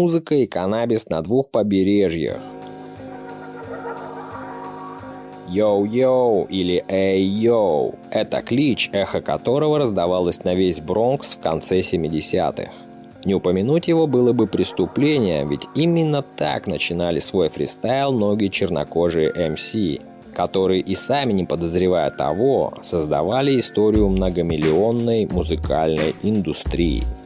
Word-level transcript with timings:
музыка 0.00 0.34
и 0.34 0.46
каннабис 0.46 1.10
на 1.10 1.20
двух 1.20 1.50
побережьях. 1.50 2.38
«Йоу-йоу» 5.50 6.46
или 6.48 6.82
«Эй-йоу»– 6.88 7.96
это 8.10 8.40
клич, 8.40 8.88
эхо 8.92 9.20
которого 9.20 9.78
раздавалось 9.78 10.42
на 10.44 10.54
весь 10.54 10.80
Бронкс 10.80 11.34
в 11.34 11.40
конце 11.40 11.80
70-х. 11.80 12.70
Не 13.26 13.34
упомянуть 13.34 13.88
его 13.88 14.06
было 14.06 14.32
бы 14.32 14.46
преступлением, 14.46 15.48
ведь 15.48 15.68
именно 15.74 16.22
так 16.22 16.66
начинали 16.66 17.18
свой 17.18 17.50
фристайл 17.50 18.12
многие 18.12 18.48
чернокожие 18.48 19.30
MC, 19.30 20.00
которые 20.34 20.80
и 20.80 20.94
сами 20.94 21.34
не 21.34 21.44
подозревая 21.44 22.10
того, 22.10 22.72
создавали 22.80 23.58
историю 23.60 24.08
многомиллионной 24.08 25.26
музыкальной 25.26 26.14
индустрии– 26.22 27.02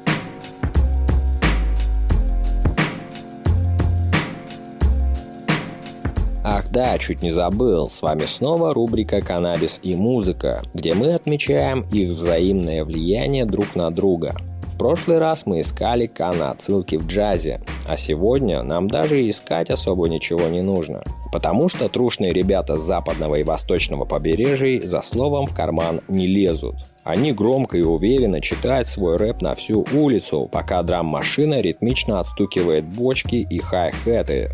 да, 6.75 6.99
чуть 6.99 7.23
не 7.23 7.31
забыл, 7.31 7.89
с 7.89 8.03
вами 8.03 8.27
снова 8.27 8.75
рубрика 8.75 9.21
«Каннабис 9.21 9.79
и 9.85 9.95
музыка», 9.95 10.61
где 10.75 10.93
мы 10.93 11.15
отмечаем 11.15 11.87
их 11.93 12.11
взаимное 12.11 12.85
влияние 12.85 13.47
друг 13.47 13.77
на 13.77 13.93
друга. 13.93 14.35
В 14.67 14.77
прошлый 14.77 15.19
раз 15.19 15.47
мы 15.47 15.61
искали 15.61 16.07
кана-отсылки 16.07 16.97
в 16.97 17.07
джазе, 17.07 17.61
а 17.87 17.97
сегодня 17.97 18.65
нам 18.65 18.89
даже 18.89 19.29
искать 19.29 19.71
особо 19.71 20.09
ничего 20.09 20.49
не 20.49 20.63
нужно, 20.63 21.05
потому 21.33 21.69
что 21.69 21.89
трушные 21.89 22.33
ребята 22.33 22.77
с 22.77 22.81
западного 22.81 23.37
и 23.37 23.45
восточного 23.45 24.05
побережий 24.05 24.81
за 24.81 25.01
словом 25.01 25.47
в 25.47 25.55
карман 25.55 26.01
не 26.09 26.27
лезут. 26.27 26.75
Они 27.05 27.33
громко 27.33 27.77
и 27.77 27.83
уверенно 27.83 28.41
читают 28.41 28.89
свой 28.89 29.17
рэп 29.17 29.43
на 29.43 29.55
всю 29.55 29.87
улицу, 29.93 30.49
пока 30.51 30.83
драм-машина 30.83 31.61
ритмично 31.61 32.19
отстукивает 32.19 32.85
бочки 32.85 33.47
и 33.49 33.59
хай-хеты, 33.61 34.51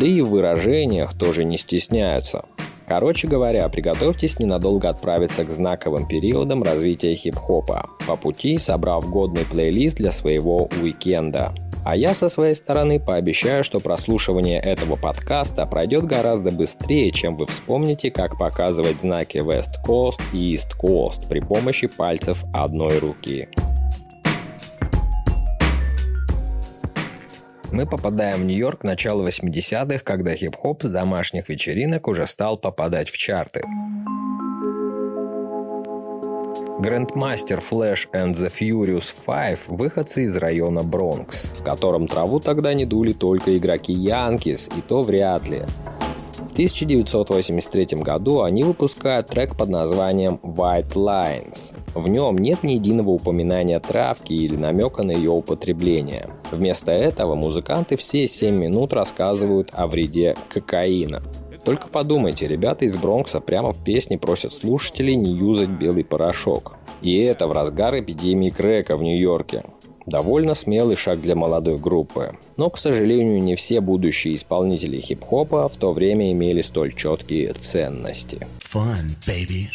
да 0.00 0.06
и 0.06 0.20
в 0.20 0.30
выражениях 0.30 1.14
тоже 1.14 1.44
не 1.44 1.56
стесняются. 1.56 2.44
Короче 2.86 3.28
говоря, 3.28 3.68
приготовьтесь 3.68 4.38
ненадолго 4.38 4.90
отправиться 4.90 5.44
к 5.44 5.50
знаковым 5.50 6.06
периодам 6.06 6.62
развития 6.62 7.14
хип-хопа, 7.14 7.88
по 8.06 8.16
пути 8.16 8.58
собрав 8.58 9.08
годный 9.08 9.46
плейлист 9.46 9.96
для 9.96 10.10
своего 10.10 10.68
уикенда. 10.82 11.54
А 11.84 11.96
я 11.96 12.14
со 12.14 12.28
своей 12.28 12.54
стороны 12.54 12.98
пообещаю, 12.98 13.62
что 13.62 13.80
прослушивание 13.80 14.58
этого 14.58 14.96
подкаста 14.96 15.66
пройдет 15.66 16.04
гораздо 16.04 16.50
быстрее, 16.50 17.10
чем 17.10 17.36
вы 17.36 17.46
вспомните, 17.46 18.10
как 18.10 18.38
показывать 18.38 19.02
знаки 19.02 19.38
West 19.38 19.82
Coast 19.86 20.20
и 20.32 20.54
East 20.54 20.72
Coast 20.80 21.28
при 21.28 21.40
помощи 21.40 21.86
пальцев 21.86 22.44
одной 22.54 22.98
руки. 22.98 23.48
Мы 27.74 27.86
попадаем 27.86 28.42
в 28.42 28.44
Нью-Йорк 28.44 28.84
начала 28.84 29.26
80-х, 29.26 29.98
когда 30.04 30.36
хип-хоп 30.36 30.84
с 30.84 30.88
домашних 30.88 31.48
вечеринок 31.48 32.06
уже 32.06 32.24
стал 32.24 32.56
попадать 32.56 33.10
в 33.10 33.16
чарты. 33.16 33.64
Грандмастер 36.78 37.58
Flash 37.58 38.08
and 38.12 38.32
the 38.32 38.48
Furious 38.48 39.12
Five– 39.26 39.58
выходцы 39.68 40.24
из 40.24 40.36
района 40.36 40.84
Бронкс, 40.84 41.52
в 41.58 41.64
котором 41.64 42.06
траву 42.06 42.38
тогда 42.38 42.74
не 42.74 42.84
дули 42.84 43.12
только 43.12 43.56
игроки 43.58 43.92
Янкис, 43.92 44.70
и 44.76 44.80
то 44.80 45.02
вряд 45.02 45.48
ли. 45.48 45.64
В 46.54 46.56
1983 46.56 47.98
году 47.98 48.42
они 48.42 48.62
выпускают 48.62 49.26
трек 49.26 49.56
под 49.56 49.70
названием 49.70 50.38
White 50.40 50.92
Lines. 50.92 51.74
В 51.96 52.06
нем 52.06 52.38
нет 52.38 52.62
ни 52.62 52.74
единого 52.74 53.10
упоминания 53.10 53.80
травки 53.80 54.34
или 54.34 54.54
намека 54.54 55.02
на 55.02 55.10
ее 55.10 55.32
употребление. 55.32 56.30
Вместо 56.52 56.92
этого 56.92 57.34
музыканты 57.34 57.96
все 57.96 58.28
7 58.28 58.54
минут 58.54 58.92
рассказывают 58.92 59.70
о 59.72 59.88
вреде 59.88 60.36
кокаина. 60.48 61.24
Только 61.64 61.88
подумайте, 61.88 62.46
ребята 62.46 62.84
из 62.84 62.96
Бронкса 62.96 63.40
прямо 63.40 63.72
в 63.72 63.82
песне 63.82 64.16
просят 64.16 64.52
слушателей 64.52 65.16
не 65.16 65.32
юзать 65.32 65.70
белый 65.70 66.04
порошок. 66.04 66.76
И 67.02 67.18
это 67.18 67.48
в 67.48 67.52
разгар 67.52 67.98
эпидемии 67.98 68.50
крека 68.50 68.96
в 68.96 69.02
Нью-Йорке. 69.02 69.64
Довольно 70.06 70.54
смелый 70.54 70.96
шаг 70.96 71.20
для 71.20 71.34
молодой 71.34 71.78
группы. 71.78 72.36
Но, 72.56 72.70
к 72.70 72.78
сожалению, 72.78 73.42
не 73.42 73.56
все 73.56 73.80
будущие 73.80 74.34
исполнители 74.34 75.00
хип-хопа 75.00 75.68
в 75.68 75.76
то 75.76 75.92
время 75.92 76.30
имели 76.32 76.60
столь 76.60 76.94
четкие 76.94 77.52
ценности. 77.54 78.46
Fun, 78.60 79.16
baby. 79.26 79.68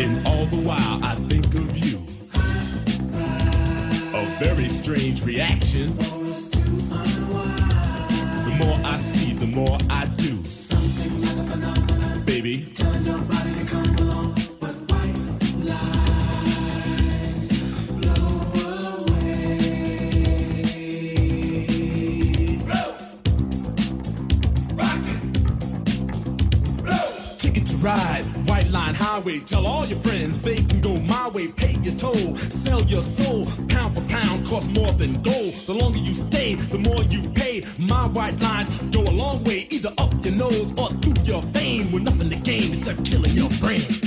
And 0.00 0.26
all 0.26 0.46
the 0.46 0.56
while 0.56 1.04
I 1.04 1.14
think 1.28 1.44
of 1.54 1.76
you. 1.76 1.98
A 4.16 4.24
very 4.42 4.70
strange 4.70 5.22
reaction. 5.26 5.94
The 8.46 8.56
more 8.58 8.78
I 8.82 8.96
see, 8.96 9.34
the 9.34 9.46
more 9.46 9.76
I 9.90 10.06
do. 10.16 10.29
Tell 29.38 29.64
all 29.66 29.86
your 29.86 29.98
friends 30.00 30.42
they 30.42 30.56
can 30.56 30.80
go 30.80 30.96
my 30.98 31.28
way. 31.28 31.46
Pay 31.48 31.76
your 31.82 31.94
toll, 31.94 32.36
sell 32.36 32.82
your 32.82 33.02
soul. 33.02 33.46
Pound 33.68 33.94
for 33.94 34.00
pound 34.08 34.46
costs 34.46 34.74
more 34.74 34.90
than 34.92 35.22
gold. 35.22 35.54
The 35.66 35.74
longer 35.74 35.98
you 35.98 36.14
stay, 36.14 36.54
the 36.54 36.78
more 36.78 37.02
you 37.04 37.28
pay. 37.30 37.62
My 37.78 38.06
white 38.08 38.38
lines 38.40 38.76
go 38.90 39.02
a 39.02 39.14
long 39.14 39.44
way, 39.44 39.68
either 39.70 39.92
up 39.98 40.12
your 40.24 40.34
nose 40.34 40.76
or 40.76 40.88
through 41.00 41.22
your 41.22 41.42
vein. 41.42 41.92
With 41.92 42.02
nothing 42.02 42.30
to 42.30 42.36
gain 42.36 42.72
except 42.72 43.04
killing 43.04 43.30
your 43.32 43.50
brain. 43.60 43.99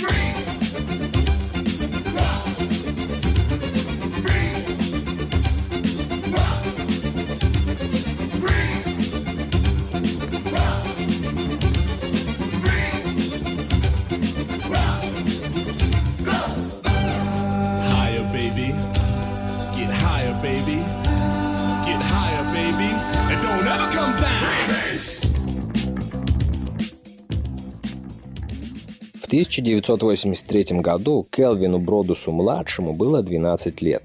1983 29.33 30.79
году 30.79 31.25
Келвину 31.31 31.79
Бродусу-младшему 31.79 32.93
было 32.93 33.23
12 33.23 33.81
лет. 33.81 34.03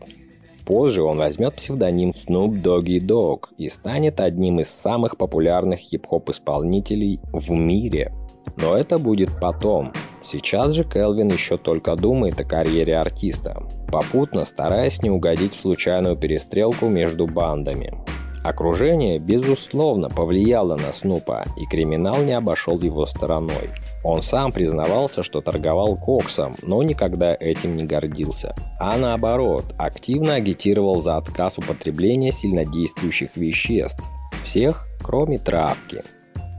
Позже 0.65 1.03
он 1.03 1.19
возьмет 1.19 1.55
псевдоним 1.55 2.13
Snoop 2.13 2.63
Doggy 2.63 2.99
Dogg 2.99 3.49
и 3.59 3.69
станет 3.69 4.21
одним 4.21 4.61
из 4.61 4.71
самых 4.71 5.19
популярных 5.19 5.81
хип-хоп 5.81 6.31
исполнителей 6.31 7.21
в 7.31 7.51
мире. 7.51 8.15
Но 8.57 8.75
это 8.75 8.99
будет 8.99 9.29
потом. 9.39 9.93
Сейчас 10.23 10.73
же 10.73 10.85
Келвин 10.85 11.29
еще 11.29 11.59
только 11.59 11.95
думает 11.95 12.41
о 12.41 12.45
карьере 12.45 12.97
артиста, 12.97 13.63
попутно 13.93 14.47
стараясь 14.47 15.03
не 15.03 15.11
угодить 15.11 15.53
в 15.53 15.61
случайную 15.61 16.17
перестрелку 16.17 16.89
между 16.89 17.27
бандами. 17.27 18.03
Окружение, 18.45 19.19
безусловно, 19.19 20.09
повлияло 20.09 20.77
на 20.77 20.93
Снупа, 20.93 21.45
и 21.57 21.67
криминал 21.67 22.19
не 22.23 22.33
обошел 22.33 22.79
его 22.79 23.05
стороной. 23.05 23.71
Он 24.05 24.23
сам 24.23 24.53
признавался, 24.53 25.23
что 25.23 25.41
торговал 25.41 25.97
коксом, 25.97 26.55
но 26.63 26.83
никогда 26.83 27.37
этим 27.39 27.77
не 27.77 27.85
гордился. 27.85 28.55
А 28.79 28.97
наоборот, 28.97 29.75
активно 29.77 30.35
агитировал 30.35 31.03
за 31.03 31.17
отказ 31.17 31.59
употребления 31.59 32.33
сильнодействующих 32.33 33.37
веществ. 33.37 34.09
Всех, 34.43 34.87
кроме 35.03 35.39
травки. 35.39 36.03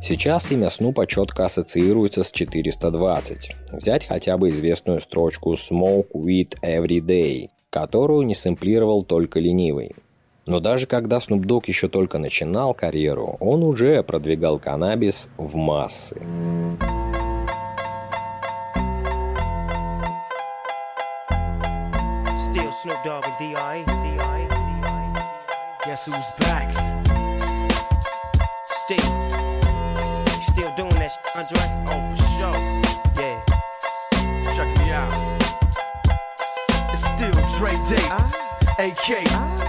Сейчас 0.02 0.52
имя 0.52 0.70
Снупа 0.70 1.08
четко 1.08 1.46
ассоциируется 1.46 2.24
с 2.24 2.32
420. 2.32 3.56
Взять 3.74 4.06
хотя 4.06 4.38
бы 4.38 4.50
известную 4.50 5.02
строчку 5.02 5.54
«Smoke 5.54 6.12
weed 6.14 6.58
every 6.62 7.00
day», 7.00 7.50
которую 7.70 8.26
не 8.26 8.34
сэмплировал 8.34 9.04
только 9.04 9.40
ленивый. 9.40 9.96
Но 10.46 10.60
даже 10.60 10.88
когда 10.88 11.18
Snoop 11.18 11.42
Dogg 11.42 11.64
еще 11.68 11.88
только 11.88 12.18
начинал 12.18 12.74
карьеру, 12.74 13.38
он 13.40 13.64
уже 13.64 14.02
продвигал 14.04 14.60
каннабис 14.60 15.30
в 15.38 15.56
массы. 15.56 16.18
Snoop 22.82 23.04
Dogg 23.04 23.26
and 23.26 23.38
D.I. 23.38 23.84
D.I. 23.84 24.48
D.I. 24.48 25.30
Guess 25.84 26.06
who's 26.06 26.30
back? 26.40 26.72
Still, 28.86 29.10
still 30.54 30.72
doing 30.78 30.96
that 30.96 31.12
shit, 31.12 31.26
Andre? 31.36 31.60
Oh, 31.90 32.00
for 32.10 32.20
sure. 32.38 32.60
Yeah. 33.20 33.44
Check 34.56 34.70
me 34.80 34.92
out. 34.92 35.12
It's 36.94 37.04
still 37.04 37.36
Dre 37.58 37.74
Day, 37.90 38.08
uh, 38.10 38.32
AK. 38.80 39.28
Uh, 39.34 39.69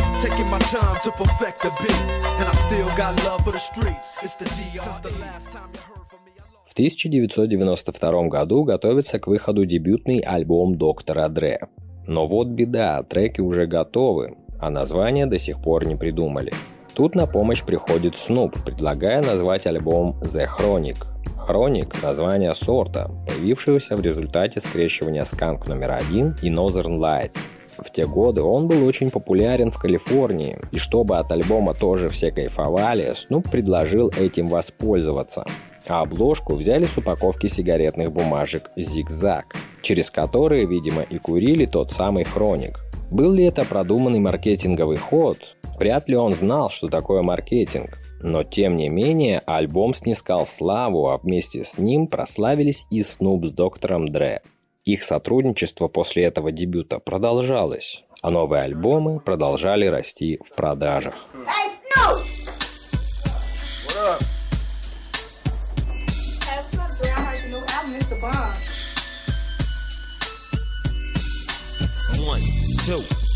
taking 0.21 0.47
my 0.51 0.59
time 0.59 0.97
to 1.01 1.11
perfect 1.11 1.63
the 1.63 1.71
beat, 1.81 2.01
and 2.39 2.47
I 2.47 2.55
still 2.65 2.87
got 2.95 3.11
love 3.25 3.41
for 3.43 3.51
the 3.51 3.63
streets. 3.69 4.05
It's 4.21 4.35
the 4.35 4.45
DR. 4.45 5.01
The 5.01 5.09
last 5.19 5.47
time 5.51 5.69
you 5.73 5.81
heard 5.89 6.05
from 6.11 6.19
me, 6.25 6.31
В 6.67 6.73
1992 6.73 8.27
году 8.27 8.63
готовится 8.63 9.19
к 9.19 9.25
выходу 9.25 9.65
дебютный 9.65 10.19
альбом 10.19 10.75
доктора 10.75 11.27
Дре. 11.27 11.59
Но 12.05 12.27
вот 12.27 12.49
беда, 12.49 13.01
треки 13.01 13.41
уже 13.41 13.65
готовы, 13.65 14.35
а 14.59 14.69
название 14.69 15.25
до 15.25 15.39
сих 15.39 15.59
пор 15.59 15.85
не 15.85 15.95
придумали. 15.95 16.53
Тут 16.93 17.15
на 17.15 17.25
помощь 17.25 17.63
приходит 17.63 18.15
Снуп, 18.15 18.63
предлагая 18.63 19.23
назвать 19.23 19.65
альбом 19.65 20.19
The 20.21 20.47
Chronic. 20.47 20.97
Chronic– 21.47 21.95
название 22.03 22.53
сорта, 22.53 23.09
появившегося 23.25 23.97
в 23.97 24.01
результате 24.01 24.59
скрещивания 24.59 25.23
сканк 25.23 25.67
номер 25.67 25.91
один 25.93 26.35
и 26.43 26.51
Northern 26.51 26.99
Lights. 26.99 27.39
В 27.81 27.91
те 27.91 28.05
годы 28.05 28.41
он 28.43 28.67
был 28.67 28.85
очень 28.85 29.09
популярен 29.09 29.71
в 29.71 29.79
Калифорнии, 29.79 30.59
и 30.71 30.77
чтобы 30.77 31.17
от 31.17 31.31
альбома 31.31 31.73
тоже 31.73 32.09
все 32.09 32.31
кайфовали, 32.31 33.13
Снуп 33.15 33.49
предложил 33.49 34.09
этим 34.09 34.47
воспользоваться. 34.47 35.45
А 35.87 36.01
обложку 36.01 36.55
взяли 36.55 36.85
с 36.85 36.97
упаковки 36.97 37.47
сигаретных 37.47 38.11
бумажек 38.11 38.69
«Зигзаг», 38.77 39.55
через 39.81 40.11
которые, 40.11 40.67
видимо, 40.67 41.01
и 41.01 41.17
курили 41.17 41.65
тот 41.65 41.91
самый 41.91 42.23
«Хроник». 42.23 42.79
Был 43.09 43.33
ли 43.33 43.43
это 43.43 43.65
продуманный 43.65 44.19
маркетинговый 44.19 44.97
ход? 44.97 45.57
Вряд 45.79 46.07
ли 46.07 46.15
он 46.15 46.33
знал, 46.33 46.69
что 46.69 46.87
такое 46.87 47.23
маркетинг. 47.23 47.97
Но 48.21 48.43
тем 48.43 48.77
не 48.77 48.87
менее, 48.87 49.41
альбом 49.47 49.95
снискал 49.95 50.45
славу, 50.45 51.09
а 51.09 51.17
вместе 51.17 51.63
с 51.63 51.79
ним 51.79 52.05
прославились 52.07 52.85
и 52.91 53.01
Снуп 53.01 53.47
с 53.47 53.51
доктором 53.51 54.07
Дре. 54.07 54.41
Их 54.83 55.03
сотрудничество 55.03 55.87
после 55.87 56.23
этого 56.23 56.51
дебюта 56.51 56.99
продолжалось, 56.99 58.03
а 58.21 58.31
новые 58.31 58.63
альбомы 58.63 59.19
продолжали 59.19 59.85
расти 59.85 60.39
в 60.43 60.55
продажах. 60.55 61.15
One. 72.87 73.20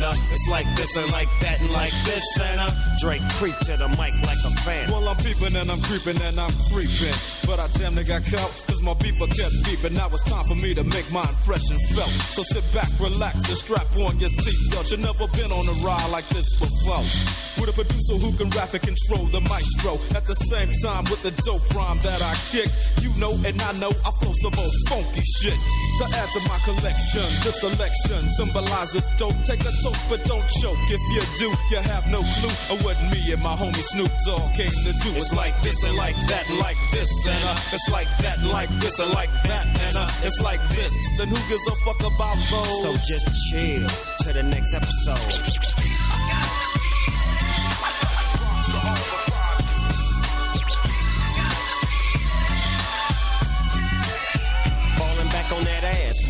it's 0.00 0.48
like 0.48 0.66
this 0.76 0.96
and 0.96 1.10
like 1.12 1.28
that 1.40 1.60
and 1.60 1.70
like 1.70 1.92
this 2.04 2.24
and 2.40 2.60
uh, 2.60 2.70
Dre 3.00 3.18
creep 3.36 3.56
to 3.66 3.76
the 3.76 3.88
mic 3.98 4.14
like 4.22 4.42
a 4.46 4.52
fan. 4.62 4.90
Well, 4.90 5.08
I'm 5.08 5.16
peeping 5.16 5.56
and 5.56 5.70
I'm 5.70 5.80
creeping 5.82 6.20
and 6.22 6.38
I'm 6.38 6.52
creeping. 6.70 7.14
But 7.44 7.60
I 7.60 7.66
damn 7.78 7.94
near 7.94 8.04
got 8.04 8.24
caught, 8.24 8.52
cause 8.66 8.80
my 8.80 8.94
beeper 8.94 9.28
kept 9.28 9.54
beeping. 9.66 9.96
Now 9.96 10.08
it's 10.08 10.22
time 10.22 10.44
for 10.44 10.54
me 10.54 10.74
to 10.74 10.84
make 10.84 11.10
my 11.12 11.26
impression 11.28 11.76
felt. 11.92 12.10
So 12.32 12.42
sit 12.42 12.64
back, 12.72 12.88
relax, 13.00 13.48
and 13.48 13.58
strap 13.58 13.90
on 13.96 14.18
your 14.20 14.30
seatbelt. 14.30 14.90
You've 14.90 15.00
never 15.00 15.26
been 15.34 15.50
on 15.50 15.68
a 15.68 15.76
ride 15.84 16.10
like 16.10 16.28
this 16.28 16.48
before. 16.58 17.04
With 17.60 17.70
a 17.70 17.74
producer 17.74 18.16
who 18.16 18.32
can 18.38 18.50
rap 18.50 18.72
and 18.72 18.82
control 18.82 19.26
the 19.26 19.40
maestro. 19.40 19.98
At 20.16 20.24
the 20.26 20.34
same 20.46 20.70
time, 20.82 21.04
with 21.10 21.22
the 21.22 21.34
dope 21.42 21.66
rhyme 21.74 21.98
that 22.00 22.22
I 22.22 22.34
kick. 22.48 22.70
You 23.02 23.10
know 23.18 23.34
and 23.44 23.60
I 23.60 23.72
know 23.82 23.90
I 23.90 24.10
flow 24.22 24.32
some 24.40 24.54
old 24.56 24.74
funky 24.88 25.22
shit. 25.42 25.58
To 25.98 26.04
add 26.06 26.28
to 26.34 26.40
my 26.48 26.58
collection, 26.64 27.28
this 27.44 27.60
selection 27.60 28.22
symbolizes 28.38 29.06
dope. 29.18 29.36
Take 29.42 29.60
a 29.60 29.72
toke, 29.82 29.98
but 30.08 30.22
don't 30.24 30.46
choke. 30.60 30.78
If 30.88 31.02
you 31.14 31.22
do, 31.38 31.48
you 31.70 31.82
have 31.82 32.06
no 32.10 32.20
clue 32.22 32.54
of 32.70 32.84
what 32.84 32.96
me 33.10 33.32
and 33.32 33.42
my 33.42 33.56
homie 33.56 33.82
Snoop 33.82 34.10
Dogg 34.26 34.54
came 34.54 34.70
to 34.70 34.92
do. 35.02 35.10
It's 35.16 35.32
like 35.32 35.54
this 35.62 35.82
and 35.84 35.96
like 35.96 36.16
that 36.28 36.46
like 36.60 36.76
this 36.92 37.10
and 37.26 37.44
uh, 37.44 37.56
it's 37.72 37.88
like 37.90 38.08
that 38.18 38.40
like 38.42 38.68
this 38.80 38.98
and 38.98 39.10
like 39.12 39.32
that 39.44 39.66
and 39.66 39.96
uh, 39.96 40.10
it's 40.22 40.40
like 40.40 40.60
this. 40.70 40.94
And 41.20 41.30
who 41.30 41.36
gives 41.48 41.66
a 41.68 41.76
fuck 41.84 42.00
about 42.00 42.36
those? 42.50 42.82
So 42.82 42.92
just 43.06 43.28
chill 43.50 43.88
to 44.22 44.32
the 44.32 44.42
next 44.42 44.74
episode. 44.74 46.01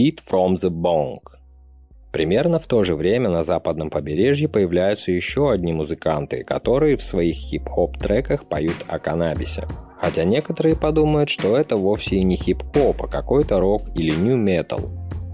Hit 0.00 0.20
from 0.26 0.54
the 0.54 0.70
Bong. 0.70 1.18
Примерно 2.10 2.58
в 2.58 2.66
то 2.66 2.82
же 2.82 2.94
время 2.94 3.28
на 3.28 3.42
западном 3.42 3.90
побережье 3.90 4.48
появляются 4.48 5.12
еще 5.12 5.52
одни 5.52 5.74
музыканты, 5.74 6.42
которые 6.42 6.96
в 6.96 7.02
своих 7.02 7.34
хип-хоп 7.34 7.98
треках 7.98 8.48
поют 8.48 8.76
о 8.88 8.98
каннабисе. 8.98 9.68
Хотя 10.00 10.24
некоторые 10.24 10.74
подумают, 10.74 11.28
что 11.28 11.54
это 11.54 11.76
вовсе 11.76 12.16
и 12.16 12.22
не 12.22 12.36
хип-хоп, 12.36 13.02
а 13.02 13.08
какой-то 13.08 13.60
рок 13.60 13.94
или 13.94 14.12
нью-метал. 14.12 14.90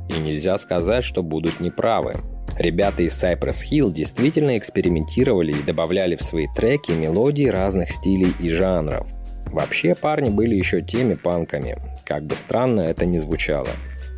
И 0.09 0.19
нельзя 0.19 0.59
сказать, 0.59 1.05
что 1.05 1.23
будут 1.23 1.61
неправы. 1.61 2.17
Ребята 2.59 3.05
из 3.05 3.23
Cypress 3.23 3.63
Hill 3.71 3.93
действительно 3.93 4.59
экспериментировали 4.59 5.53
и 5.53 5.63
добавляли 5.63 6.17
в 6.17 6.23
свои 6.23 6.49
треки 6.57 6.91
мелодии 6.91 7.47
разных 7.47 7.93
стилей 7.93 8.35
и 8.41 8.49
жанров. 8.49 9.07
Вообще 9.53 9.95
парни 9.95 10.31
были 10.31 10.57
еще 10.57 10.83
теми 10.83 11.15
панками, 11.15 11.79
как 12.05 12.25
бы 12.25 12.35
странно 12.35 12.81
это 12.81 13.07
ни 13.07 13.19
звучало. 13.19 13.69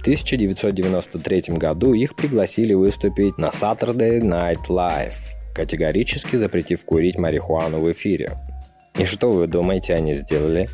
В 0.08 0.10
1993 0.10 1.56
году 1.58 1.92
их 1.92 2.16
пригласили 2.16 2.72
выступить 2.72 3.36
на 3.36 3.48
Saturday 3.48 4.20
Night 4.22 4.68
Live, 4.70 5.16
категорически 5.54 6.36
запретив 6.36 6.82
курить 6.86 7.18
марихуану 7.18 7.80
в 7.82 7.92
эфире. 7.92 8.38
И 8.98 9.04
что 9.04 9.28
вы 9.28 9.46
думаете 9.46 9.94
они 9.94 10.14
сделали? 10.14 10.70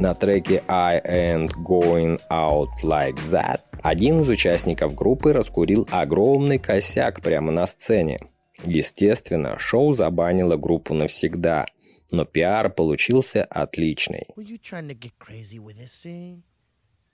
На 0.00 0.14
треке 0.14 0.62
I 0.68 1.02
ain't 1.04 1.52
going 1.66 2.18
out 2.30 2.68
like 2.82 3.18
that 3.30 3.60
один 3.82 4.20
из 4.22 4.28
участников 4.30 4.94
группы 4.94 5.34
раскурил 5.34 5.86
огромный 5.90 6.58
косяк 6.58 7.20
прямо 7.20 7.52
на 7.52 7.66
сцене. 7.66 8.20
Естественно, 8.64 9.58
шоу 9.58 9.92
забанило 9.92 10.56
группу 10.56 10.94
навсегда, 10.94 11.66
но 12.10 12.24
пиар 12.24 12.70
получился 12.70 13.44
отличный. 13.44 14.26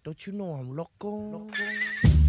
Don't 0.04 0.26
you 0.26 0.34
know 0.34 0.52
I'm 0.52 0.76
loco? 0.76 1.08
loco? 1.08 2.23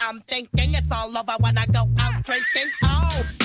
I'm 0.00 0.20
thinking 0.28 0.74
it's 0.74 0.90
all 0.90 1.16
over 1.16 1.36
when 1.40 1.56
I 1.56 1.66
go 1.66 1.88
out 1.98 2.22
drinking. 2.24 2.70
Oh, 2.82 3.43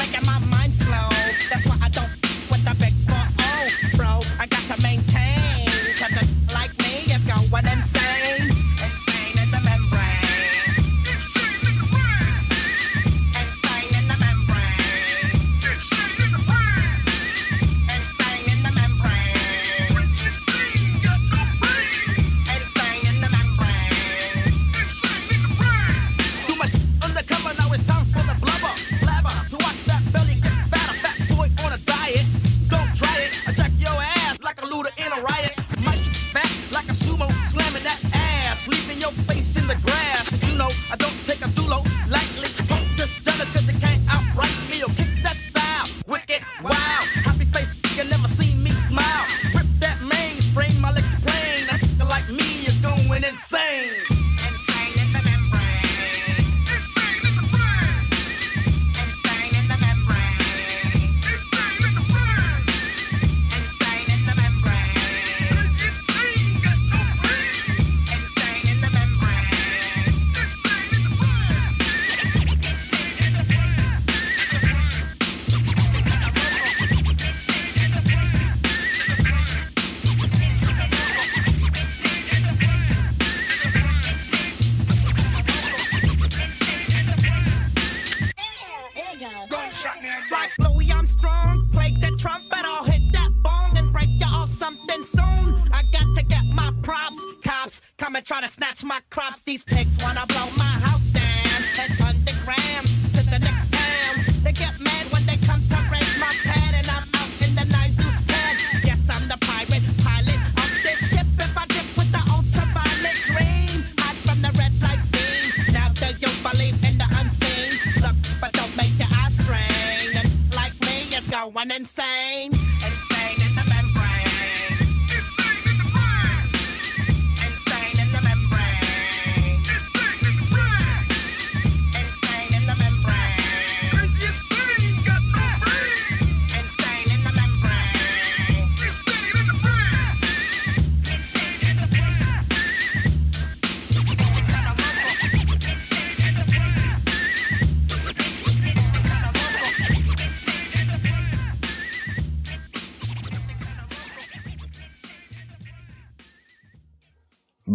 Try 98.29 98.41
to 98.41 98.47
snatch 98.47 98.83
my 98.83 98.99
crops. 99.09 99.41
These 99.41 99.63
pigs 99.63 99.97
wanna 100.03 100.23
blow 100.27 100.45
my 100.55 100.63
house 100.63 101.07
down. 101.07 101.18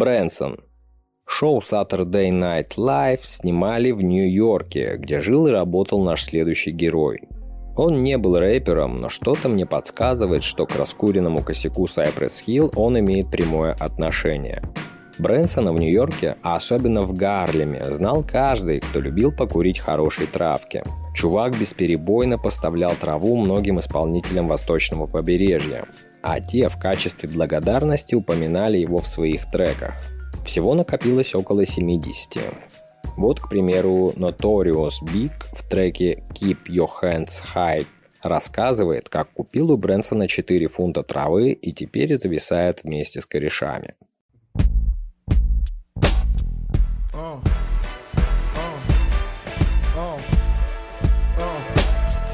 Брэнсон. 0.04 0.58
Шоу 1.26 1.60
Saturday 1.60 2.28
Night 2.28 2.76
Live 2.76 3.20
снимали 3.22 3.90
в 3.90 4.02
Нью-Йорке, 4.02 4.98
где 4.98 5.18
жил 5.18 5.46
и 5.46 5.50
работал 5.50 6.04
наш 6.04 6.24
следующий 6.24 6.72
герой. 6.72 7.22
Он 7.74 7.96
не 7.96 8.18
был 8.18 8.38
рэпером, 8.38 9.00
но 9.00 9.08
что-то 9.08 9.48
мне 9.48 9.64
подсказывает, 9.64 10.42
что 10.42 10.66
к 10.66 10.76
раскуренному 10.76 11.42
косяку 11.42 11.86
Cypress 11.86 12.44
Hill 12.46 12.70
он 12.76 12.98
имеет 12.98 13.30
прямое 13.30 13.72
отношение. 13.72 14.62
Брэнсона 15.18 15.72
в 15.72 15.78
Нью-Йорке, 15.78 16.36
а 16.42 16.56
особенно 16.56 17.04
в 17.04 17.14
Гарлеме, 17.14 17.90
знал 17.90 18.22
каждый, 18.22 18.80
кто 18.80 19.00
любил 19.00 19.32
покурить 19.32 19.78
хорошей 19.78 20.26
травки. 20.26 20.84
Чувак 21.14 21.58
бесперебойно 21.58 22.36
поставлял 22.36 22.92
траву 22.94 23.38
многим 23.38 23.78
исполнителям 23.78 24.48
восточного 24.48 25.06
побережья, 25.06 25.86
а 26.26 26.40
те 26.40 26.70
в 26.70 26.78
качестве 26.78 27.28
благодарности 27.28 28.14
упоминали 28.14 28.78
его 28.78 28.98
в 29.00 29.06
своих 29.06 29.44
треках. 29.50 29.94
Всего 30.42 30.74
накопилось 30.74 31.34
около 31.34 31.66
70. 31.66 32.38
Вот, 33.18 33.40
к 33.40 33.50
примеру, 33.50 34.14
Notorious 34.16 35.02
Big 35.02 35.32
в 35.52 35.68
треке 35.68 36.22
Keep 36.32 36.68
Your 36.70 36.88
Hands 37.02 37.28
High 37.54 37.86
рассказывает, 38.22 39.10
как 39.10 39.34
купил 39.34 39.70
у 39.70 39.76
Брэнсона 39.76 40.26
4 40.26 40.66
фунта 40.68 41.02
травы 41.02 41.52
и 41.52 41.72
теперь 41.72 42.16
зависает 42.16 42.84
вместе 42.84 43.20
с 43.20 43.26
корешами. 43.26 43.94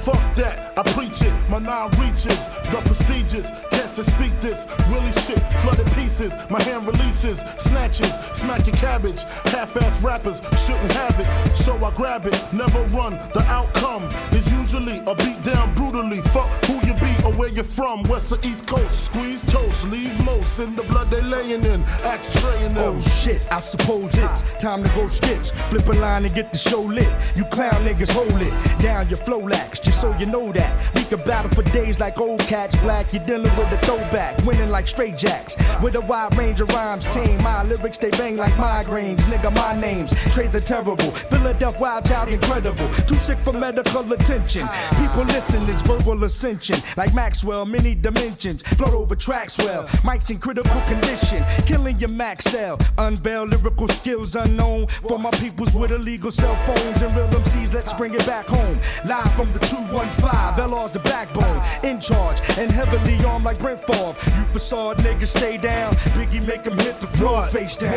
Fuck 0.04 0.22
that, 0.36 0.72
I 0.78 0.82
preach 0.94 1.20
it. 1.22 1.32
My 1.50 1.58
nine 1.58 1.90
reaches, 2.24 2.46
the 2.70 2.80
prestigious. 2.84 3.50
Cancer 3.70 4.02
speak 4.02 4.38
this. 4.40 4.66
Willie 4.88 5.12
shit, 5.12 5.40
flooded 5.62 5.90
pieces. 5.92 6.34
My 6.48 6.62
hand 6.62 6.86
releases, 6.86 7.40
snatches, 7.58 8.14
smacking 8.32 8.74
cabbage. 8.74 9.22
Half-ass 9.44 10.02
rappers 10.02 10.40
shouldn't 10.64 10.92
have 10.92 11.18
it, 11.18 11.56
so 11.56 11.74
I 11.84 11.90
grab 11.92 12.26
it. 12.26 12.40
Never 12.52 12.82
run. 12.96 13.14
The 13.34 13.44
outcome 13.48 14.04
is 14.32 14.50
usually 14.52 14.98
a 15.06 15.14
beat 15.14 15.42
down 15.42 15.74
brutally. 15.74 16.20
Fuck 16.20 16.48
who 16.64 16.74
you 16.86 16.94
be 16.94 17.12
or 17.24 17.32
where 17.34 17.48
you're 17.48 17.64
from. 17.64 18.02
West 18.04 18.32
or 18.32 18.38
East 18.44 18.66
Coast, 18.66 19.04
squeeze 19.04 19.42
toast, 19.46 19.88
leave 19.88 20.24
most 20.24 20.58
in 20.58 20.76
the 20.76 20.82
blood 20.84 21.10
they 21.10 21.22
laying 21.22 21.64
in. 21.64 21.82
Axe 22.04 22.40
traying 22.40 22.74
them. 22.74 22.96
Oh 22.96 23.00
shit, 23.00 23.50
I 23.52 23.60
suppose 23.60 24.16
it's 24.16 24.42
time 24.54 24.82
to 24.82 24.88
go 24.90 25.08
skits. 25.08 25.50
Flip 25.50 25.86
a 25.88 25.92
line 25.92 26.24
and 26.24 26.34
get 26.34 26.52
the 26.52 26.58
show 26.58 26.82
lit. 26.82 27.12
You 27.36 27.44
clown 27.46 27.84
niggas 27.84 28.10
hold 28.10 28.40
it 28.40 28.80
down 28.80 29.08
your 29.08 29.18
flow 29.18 29.38
lax, 29.38 29.78
just 29.78 30.00
so 30.00 30.16
you 30.18 30.26
know 30.26 30.52
that. 30.52 30.94
We 30.94 31.04
can 31.04 31.20
battle 31.24 31.50
for 31.50 31.62
days 31.62 32.00
like 32.00 32.09
old 32.18 32.40
cats, 32.40 32.76
black. 32.76 33.12
You're 33.12 33.24
dealing 33.24 33.54
with 33.56 33.72
a 33.72 33.78
throwback, 33.78 34.38
winning 34.44 34.70
like 34.70 34.88
straight 34.88 35.18
jacks. 35.18 35.54
With 35.82 35.96
a 35.96 36.00
wide 36.00 36.36
range 36.36 36.60
of 36.60 36.68
rhymes, 36.70 37.04
tame. 37.06 37.42
My 37.42 37.62
lyrics 37.62 37.98
they 37.98 38.10
bang 38.10 38.36
like 38.36 38.52
migraines. 38.54 39.20
Nigga, 39.30 39.54
my 39.54 39.78
name's 39.78 40.12
Trey 40.32 40.46
the 40.46 40.60
Terrible. 40.60 40.96
Philadelphia 40.96 41.80
Wild 41.80 42.04
Child, 42.06 42.28
incredible. 42.30 42.88
Too 43.06 43.18
sick 43.18 43.38
for 43.38 43.52
medical 43.52 44.12
attention. 44.12 44.68
People 44.96 45.24
listen, 45.24 45.68
it's 45.68 45.82
verbal 45.82 46.24
ascension. 46.24 46.78
Like 46.96 47.14
Maxwell, 47.14 47.64
many 47.66 47.94
dimensions. 47.94 48.62
Float 48.62 48.94
over 48.94 49.14
tracks 49.14 49.58
well. 49.58 49.88
Mike's 50.04 50.30
in 50.30 50.38
critical 50.38 50.80
condition. 50.82 51.44
Killing 51.66 51.98
your 51.98 52.10
Maxell. 52.10 52.80
Unveil 52.98 53.44
lyrical 53.44 53.88
skills 53.88 54.34
unknown. 54.36 54.86
For 54.88 55.18
my 55.18 55.30
peoples 55.30 55.74
with 55.74 55.90
illegal 55.90 56.30
cell 56.30 56.54
phones 56.66 57.02
and 57.02 57.12
real 57.14 57.28
MCs, 57.28 57.74
let's 57.74 57.94
bring 57.94 58.14
it 58.14 58.26
back 58.26 58.46
home. 58.46 58.78
Live 59.04 59.32
from 59.34 59.52
the 59.52 59.58
215. 59.60 60.70
LR's 60.70 60.92
the 60.92 60.98
backbone. 61.00 61.62
In 61.84 61.99
charge 62.00 62.40
and 62.58 62.70
heavily 62.70 63.22
armed 63.24 63.44
like 63.44 63.58
Brett 63.58 63.80
Favre. 63.86 64.14
You 64.36 64.44
facade 64.46 64.98
niggas 64.98 65.28
stay 65.28 65.56
down. 65.56 65.94
Biggie 66.16 66.46
make 66.46 66.66
'em 66.66 66.78
hit 66.78 67.00
the 67.00 67.06
floor 67.06 67.44
face 67.46 67.76
down. 67.76 67.92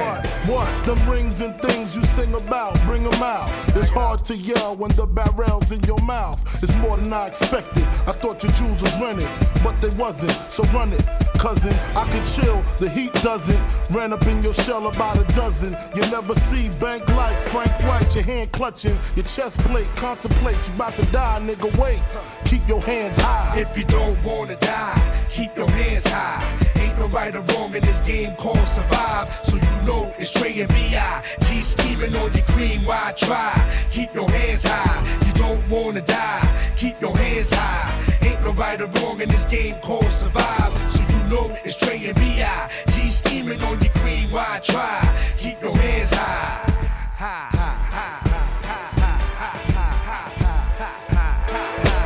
What? 0.48 0.66
What? 0.66 0.86
Them 0.86 1.10
rings 1.10 1.42
and 1.42 1.60
things 1.62 1.96
you 1.96 2.04
sing 2.16 2.34
about, 2.36 2.80
bring 2.86 3.06
'em 3.06 3.24
out. 3.24 3.50
It's 3.76 3.90
hard 3.90 4.24
to 4.26 4.36
yell 4.36 4.76
when 4.76 4.92
the 4.96 5.08
barrel's 5.08 5.72
in 5.72 5.82
your 5.84 6.02
mouth. 6.04 6.40
It's 6.64 6.76
more 6.76 6.98
than 6.98 7.12
I 7.14 7.28
expected. 7.28 7.86
I 8.08 8.12
thought 8.12 8.44
your 8.44 8.52
jewels 8.54 8.82
was 8.82 8.94
rented, 9.02 9.30
but 9.64 9.80
they 9.82 9.90
wasn't. 9.98 10.36
So 10.50 10.64
run 10.74 10.94
it, 10.94 11.04
cousin. 11.44 11.74
I 11.94 12.06
can 12.08 12.26
chill, 12.26 12.64
the 12.78 12.90
heat 12.90 13.12
doesn't. 13.16 13.60
Ran 13.92 14.14
up 14.14 14.26
in 14.28 14.42
your 14.42 14.54
shell 14.54 14.88
about 14.88 15.18
a 15.18 15.26
dozen. 15.34 15.76
You 15.94 16.04
never 16.10 16.34
see 16.36 16.70
bank 16.80 17.06
like 17.18 17.36
Frank 17.52 17.74
White, 17.84 18.16
your 18.16 18.24
hand 18.24 18.54
clutching, 18.54 18.98
your 19.18 19.26
chest 19.26 19.60
plate. 19.66 19.90
Contemplate, 19.98 20.56
you 20.66 20.74
about 20.76 20.94
to 20.94 21.06
die, 21.12 21.42
nigga. 21.44 21.70
Wait, 21.78 22.00
keep 22.46 22.66
your 22.66 22.82
hands 22.82 23.18
high. 23.18 23.60
If 23.60 23.78
you 23.78 23.84
don't 23.84 24.18
wanna 24.26 24.56
die, 24.56 25.28
keep 25.30 25.54
your 25.58 25.70
hands 25.70 26.08
high. 26.08 26.42
Ain't 26.80 26.98
no 26.98 27.08
right 27.10 27.36
or 27.36 27.44
wrong 27.54 27.76
in 27.76 27.84
this 27.84 28.00
game 28.00 28.34
called 28.38 28.66
survive. 28.66 29.28
So 29.44 29.58
you 29.58 29.76
know 29.86 30.14
it's 30.18 30.32
Trey 30.32 30.62
and 30.62 30.70
B.I. 30.70 31.24
G 31.46 31.60
scheming 31.60 32.16
on 32.16 32.34
your 32.34 32.46
cream, 32.46 32.84
why 32.86 33.14
try? 33.18 33.54
Keep 33.92 34.16
your 34.16 34.30
hands 34.32 34.64
high. 34.64 34.98
You 35.28 35.34
don't 35.34 35.70
wanna 35.70 36.02
die, 36.02 36.74
keep 36.78 37.02
your 37.02 37.18
hands 37.18 37.52
high. 37.52 37.92
Ain't 38.22 38.42
no 38.44 38.54
right 38.54 38.80
or 38.82 38.88
wrong 39.02 39.20
in 39.20 39.28
this 39.28 39.44
game 39.44 39.76
called 39.82 40.10
survive. 40.10 40.74
So 40.94 41.03
know 41.34 41.58
it's 41.64 41.76
Trey 41.76 42.06
and 42.06 42.16
B.I. 42.16 42.70
G 42.94 43.10
scheming 43.10 43.62
on 43.64 43.82
your 43.82 43.94
cream, 43.94 44.30
why 44.30 44.60
try? 44.64 45.02
Keep 45.38 45.62
your 45.62 45.76
hands 45.76 46.12
high, 46.12 46.70
high, 47.16 47.63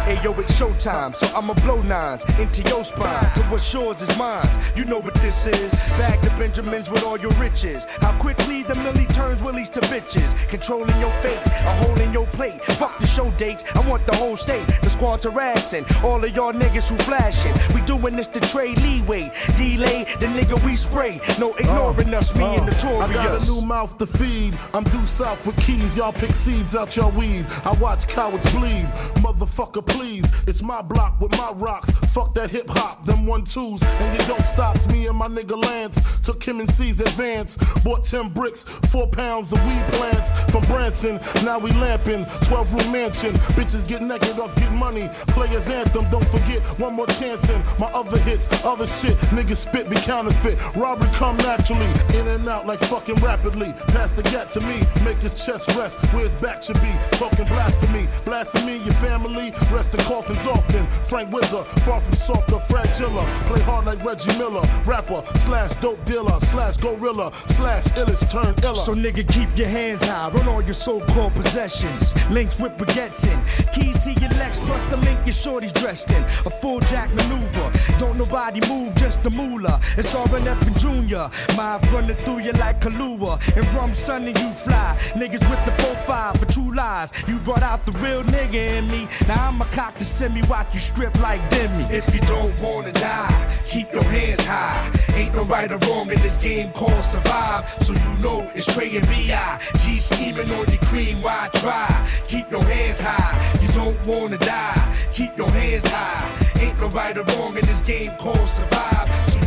Hey 0.07 0.17
yo, 0.23 0.31
it's 0.39 0.57
showtime, 0.57 1.13
so 1.13 1.27
I'ma 1.35 1.53
blow 1.55 1.81
nines 1.81 2.23
into 2.39 2.61
your 2.69 2.85
spine. 2.85 3.29
To 3.33 3.43
what's 3.51 3.73
yours 3.73 4.01
is 4.01 4.17
mine. 4.17 4.47
You 4.73 4.85
know 4.85 4.99
what 4.99 5.15
this 5.15 5.45
is. 5.45 5.73
Back 5.99 6.21
to 6.21 6.29
Benjamins 6.37 6.89
with 6.89 7.03
all 7.03 7.19
your 7.19 7.31
riches. 7.31 7.83
How 7.99 8.17
quickly 8.17 8.63
the 8.63 8.75
millie 8.75 9.05
turns 9.07 9.43
willies 9.43 9.69
to 9.71 9.81
bitches. 9.81 10.33
Controlling 10.47 10.97
your 11.01 11.11
fate, 11.19 11.41
a 11.45 11.75
hole 11.83 11.99
in 11.99 12.13
your 12.13 12.25
plate. 12.27 12.61
Fuck 12.79 12.97
the 12.99 13.05
show 13.05 13.29
dates, 13.31 13.65
I 13.75 13.81
want 13.89 14.05
the 14.05 14.15
whole 14.15 14.37
state. 14.37 14.65
The 14.81 14.89
squad 14.89 15.25
harassing 15.25 15.83
all 16.05 16.23
of 16.23 16.33
y'all 16.33 16.53
niggas 16.53 16.87
who 16.87 16.95
flashing. 17.03 17.53
We 17.75 17.81
doing 17.81 18.15
this 18.15 18.29
to 18.29 18.39
trade 18.39 18.79
leeway. 18.79 19.29
Delay 19.57 20.05
the 20.21 20.27
nigga 20.27 20.57
we 20.63 20.75
spray. 20.75 21.19
No 21.37 21.53
ignoring 21.55 22.13
us, 22.13 22.33
me 22.33 22.45
and 22.45 22.65
the 22.65 22.87
Uh, 22.87 22.99
I 22.99 23.13
got 23.13 23.43
a 23.43 23.45
new 23.45 23.61
mouth 23.65 23.97
to 23.97 24.05
feed. 24.05 24.57
I'm 24.73 24.85
due 24.85 25.05
south 25.05 25.45
with 25.45 25.57
keys. 25.57 25.97
Y'all 25.97 26.13
pick 26.13 26.31
seeds 26.31 26.77
out 26.77 26.95
your 26.95 27.11
weed. 27.11 27.45
I 27.65 27.75
watch 27.81 28.07
cowards 28.07 28.49
bleed. 28.53 28.85
Motherfucker, 29.19 29.85
please. 29.97 30.25
It's 30.47 30.63
my 30.63 30.81
block 30.81 31.19
with 31.19 31.31
my 31.37 31.51
rocks. 31.55 31.89
Fuck 32.13 32.33
that 32.35 32.51
hip 32.51 32.69
hop, 32.69 33.05
them 33.05 33.25
one 33.25 33.43
twos, 33.43 33.81
and 33.81 34.19
you 34.19 34.25
don't 34.27 34.45
stops. 34.45 34.87
Me 34.89 35.07
and 35.07 35.17
my 35.17 35.27
nigga 35.27 35.61
Lance 35.61 35.99
took 36.21 36.41
him 36.43 36.59
and 36.59 36.69
C's 36.69 36.99
advance. 36.99 37.57
Bought 37.83 38.03
10 38.03 38.29
bricks, 38.29 38.63
four 38.63 39.07
pounds 39.07 39.51
of 39.51 39.63
weed 39.65 39.83
plants 39.93 40.31
from 40.51 40.61
Branson. 40.61 41.19
Now 41.43 41.57
we 41.57 41.71
lamping, 41.71 42.25
12 42.45 42.73
room 42.73 42.91
mansion. 42.91 43.33
Bitches 43.57 43.87
get 43.87 44.01
naked 44.01 44.39
off, 44.39 44.55
get 44.55 44.71
money. 44.71 45.09
Players 45.27 45.67
anthem, 45.67 46.05
don't 46.11 46.27
forget 46.27 46.61
one 46.79 46.93
more 46.93 47.07
chance 47.07 47.49
in 47.49 47.61
my 47.79 47.87
other 47.87 48.19
hits, 48.19 48.47
other 48.63 48.87
shit. 48.87 49.17
Niggas 49.35 49.67
spit 49.67 49.89
be 49.89 49.95
counterfeit. 49.95 50.57
Robbery 50.75 51.09
come 51.13 51.37
naturally, 51.37 51.91
in 52.13 52.27
and 52.27 52.47
out 52.47 52.67
like 52.67 52.79
fucking 52.79 53.15
rapidly. 53.15 53.73
Pass 53.87 54.11
the 54.11 54.23
gat 54.23 54.51
to 54.51 54.59
me, 54.61 54.79
make 55.03 55.21
his 55.21 55.43
chest 55.43 55.75
rest 55.75 55.97
where 56.13 56.25
his 56.25 56.35
back 56.35 56.61
should 56.61 56.79
be. 56.81 56.93
Talking 57.17 57.45
blasphemy, 57.45 58.07
blasphemy, 58.25 58.77
your 58.77 58.95
family. 58.95 59.51
Rest 59.71 59.86
in 59.93 59.99
coffins 60.05 60.45
often. 60.47 60.85
Frank 61.05 61.31
Wizard, 61.31 61.65
far 61.85 62.01
from 62.01 62.13
softer, 62.13 62.59
fragile. 62.59 63.09
Play 63.47 63.61
hard 63.61 63.85
like 63.85 64.03
Reggie 64.03 64.37
Miller. 64.37 64.61
Rapper, 64.85 65.23
slash 65.39 65.73
dope 65.75 66.03
dealer, 66.05 66.39
slash 66.39 66.77
gorilla, 66.77 67.31
slash 67.49 67.85
illest 67.99 68.29
turn 68.29 68.53
iller. 68.63 68.75
So 68.75 68.93
nigga, 68.93 69.27
keep 69.27 69.49
your 69.57 69.67
hands 69.67 70.05
high. 70.05 70.29
Run 70.29 70.47
all 70.47 70.61
your 70.61 70.73
so-called 70.73 71.35
possessions. 71.35 72.13
Links 72.29 72.59
with 72.59 72.77
baguettes 72.77 73.27
in. 73.27 73.39
Keys 73.71 73.97
to 73.99 74.13
your 74.13 74.29
Lex 74.37 74.59
plus 74.59 74.83
the 74.83 74.97
link 74.97 75.19
your 75.25 75.33
shorty's 75.33 75.71
dressed 75.71 76.11
in 76.11 76.23
a 76.23 76.49
full 76.49 76.79
jack 76.81 77.09
maneuver. 77.13 77.71
Don't 77.97 78.17
nobody 78.17 78.59
move, 78.67 78.95
just 78.95 79.23
the 79.23 79.31
moolah. 79.31 79.79
It's 79.97 80.13
RNF 80.13 80.61
and 80.67 80.79
Junior. 80.79 81.29
My 81.55 81.79
running 81.91 82.15
through 82.15 82.39
you 82.39 82.51
like 82.53 82.81
Kahlua. 82.81 83.39
And 83.55 83.65
rum 83.75 83.93
sunny, 83.93 84.27
you 84.27 84.51
fly. 84.53 84.95
Niggas 85.15 85.43
with 85.49 85.65
the 85.65 85.71
4-5 85.81 86.39
for 86.39 86.45
true 86.45 86.75
lies. 86.75 87.11
You 87.27 87.39
brought 87.39 87.63
out 87.63 87.85
the 87.85 87.97
real 87.99 88.23
nigga 88.23 88.77
in 88.77 88.87
me. 88.89 89.07
Now 89.27 89.47
I'm 89.47 89.61
a 89.61 89.65
cock 89.77 89.93
to 89.93 90.05
send 90.05 90.33
me 90.33 90.41
watch 90.49 90.73
you 90.73 90.79
strip 90.79 91.13
like 91.19 91.39
Demi. 91.51 91.83
If 91.91 92.11
you 92.11 92.19
don't 92.21 92.59
wanna 92.63 92.91
die, 92.93 93.61
keep 93.63 93.93
your 93.93 94.03
hands 94.05 94.43
high. 94.43 94.91
Ain't 95.13 95.35
no 95.35 95.43
right 95.43 95.71
or 95.71 95.77
wrong 95.87 96.11
in 96.11 96.19
this 96.23 96.35
game 96.37 96.71
called 96.71 97.03
survive. 97.03 97.61
So 97.83 97.93
you 97.93 98.13
know 98.23 98.49
it's 98.55 98.65
Trey 98.73 98.97
and 98.97 99.07
B.I. 99.07 99.61
G 99.81 99.97
scheming 99.97 100.49
on 100.49 100.67
your 100.67 100.81
cream, 100.89 101.17
why 101.19 101.49
try? 101.53 101.87
Keep 102.23 102.49
your 102.49 102.63
hands 102.63 103.01
high. 103.01 103.35
You 103.61 103.67
don't 103.73 104.07
wanna 104.07 104.39
die, 104.39 104.97
keep 105.11 105.37
your 105.37 105.51
hands 105.51 105.85
high. 105.85 106.25
Ain't 106.59 106.79
no 106.79 106.87
right 106.89 107.15
or 107.15 107.25
wrong 107.35 107.55
in 107.55 107.63
this 107.67 107.81
game 107.81 108.13
called 108.17 108.49
survive. 108.49 109.07
So 109.29 109.46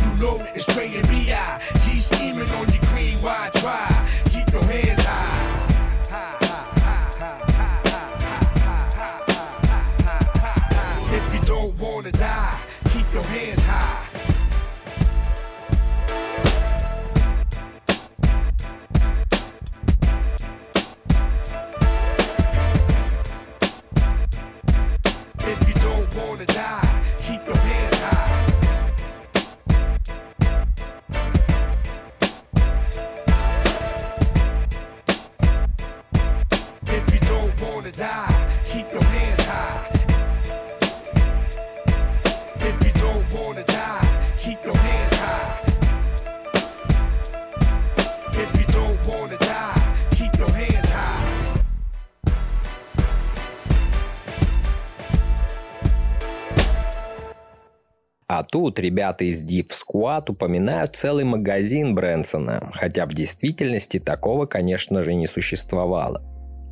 тут 58.61 58.79
ребята 58.79 59.23
из 59.23 59.43
Div 59.43 59.69
Squad 59.71 60.29
упоминают 60.29 60.95
целый 60.95 61.23
магазин 61.23 61.95
Брэнсона, 61.95 62.69
хотя 62.75 63.07
в 63.07 63.13
действительности 63.15 63.99
такого, 63.99 64.45
конечно 64.45 65.01
же, 65.01 65.15
не 65.15 65.25
существовало. 65.25 66.21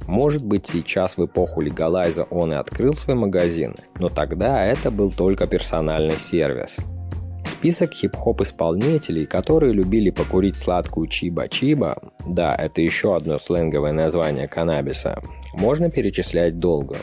Может 0.05 0.45
быть, 0.45 0.67
сейчас 0.67 1.17
в 1.17 1.25
эпоху 1.25 1.61
легалайза 1.61 2.25
он 2.25 2.53
и 2.53 2.55
открыл 2.55 2.93
свой 2.93 3.15
магазин, 3.15 3.75
но 3.97 4.09
тогда 4.09 4.63
это 4.63 4.91
был 4.91 5.11
только 5.11 5.47
персональный 5.47 6.19
сервис. 6.19 6.77
Список 7.43 7.93
хип-хоп 7.93 8.41
исполнителей, 8.41 9.25
которые 9.25 9.73
любили 9.73 10.11
покурить 10.11 10.57
сладкую 10.57 11.07
чиба-чиба, 11.07 12.11
да, 12.27 12.53
это 12.53 12.83
еще 12.83 13.15
одно 13.15 13.39
сленговое 13.39 13.93
название 13.93 14.47
каннабиса, 14.47 15.23
можно 15.55 15.89
перечислять 15.89 16.59
долго. 16.59 16.97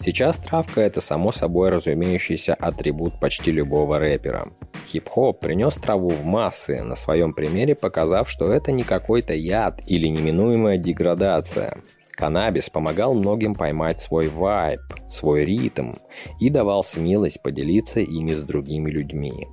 Сейчас 0.00 0.38
травка– 0.38 0.80
это 0.82 1.00
само 1.00 1.32
собой 1.32 1.70
разумеющийся 1.70 2.54
атрибут 2.54 3.18
почти 3.20 3.50
любого 3.50 3.98
рэпера. 3.98 4.52
Хип-хоп 4.86 5.40
принес 5.40 5.74
траву 5.74 6.10
в 6.10 6.24
массы, 6.24 6.82
на 6.82 6.94
своем 6.94 7.34
примере 7.34 7.74
показав, 7.74 8.30
что 8.30 8.52
это 8.52 8.70
не 8.70 8.84
какой-то 8.84 9.34
яд 9.34 9.82
или 9.86 10.06
неминуемая 10.06 10.78
деградация. 10.78 11.82
Каннабис 12.12 12.70
помогал 12.70 13.14
многим 13.14 13.54
поймать 13.54 14.00
свой 14.00 14.28
вайб, 14.28 14.80
свой 15.08 15.44
ритм 15.44 15.94
и 16.40 16.48
давал 16.48 16.82
смелость 16.82 17.42
поделиться 17.42 18.00
ими 18.00 18.32
с 18.32 18.42
другими 18.42 18.90
людьми. 18.90 19.46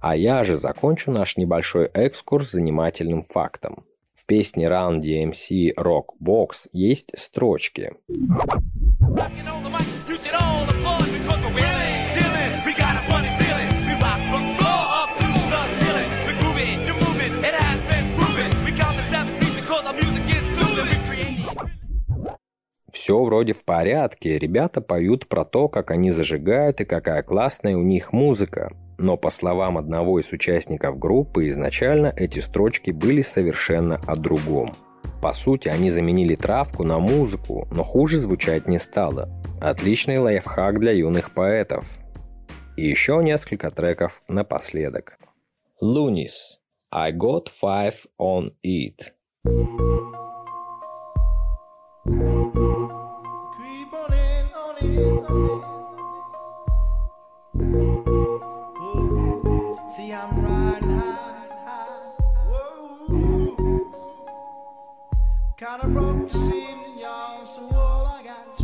А 0.00 0.16
я 0.16 0.44
же 0.44 0.56
закончу 0.56 1.10
наш 1.10 1.36
небольшой 1.36 1.86
экскурс 1.94 2.50
занимательным 2.50 3.22
фактом. 3.22 3.84
В 4.24 4.26
песне 4.26 4.68
Run 4.68 5.00
DMC 5.00 5.74
Rock 5.76 6.14
Box 6.18 6.68
есть 6.72 7.10
строчки. 7.14 7.92
Все 22.90 23.22
вроде 23.22 23.52
в 23.52 23.62
порядке, 23.66 24.38
ребята 24.38 24.80
поют 24.80 25.28
про 25.28 25.44
то, 25.44 25.68
как 25.68 25.90
они 25.90 26.10
зажигают 26.10 26.80
и 26.80 26.86
какая 26.86 27.22
классная 27.22 27.76
у 27.76 27.82
них 27.82 28.14
музыка. 28.14 28.74
Но 28.98 29.16
по 29.16 29.30
словам 29.30 29.78
одного 29.78 30.20
из 30.20 30.32
участников 30.32 30.98
группы, 30.98 31.48
изначально 31.48 32.12
эти 32.16 32.38
строчки 32.38 32.90
были 32.90 33.22
совершенно 33.22 34.00
о 34.06 34.16
другом. 34.16 34.74
По 35.20 35.32
сути, 35.32 35.68
они 35.68 35.90
заменили 35.90 36.34
травку 36.34 36.84
на 36.84 36.98
музыку, 36.98 37.66
но 37.70 37.82
хуже 37.82 38.18
звучать 38.18 38.68
не 38.68 38.78
стало. 38.78 39.30
Отличный 39.60 40.18
лайфхак 40.18 40.78
для 40.78 40.92
юных 40.92 41.32
поэтов. 41.32 41.98
И 42.76 42.86
еще 42.88 43.20
несколько 43.22 43.70
треков 43.70 44.22
напоследок. 44.28 45.18
Lunis. 45.82 46.58
I 46.92 47.10
got 47.12 47.48
five 47.48 48.06
on 48.18 48.52
it. 48.62 49.12
Creep 49.44 49.64
on 53.92 54.12
in, 54.12 54.46
on 54.54 54.76
in, 54.80 55.24
on 55.26 55.64
in. 55.64 55.73
Broke. 65.82 66.30
So 66.30 66.40
I 67.98 68.22
got 68.22 68.54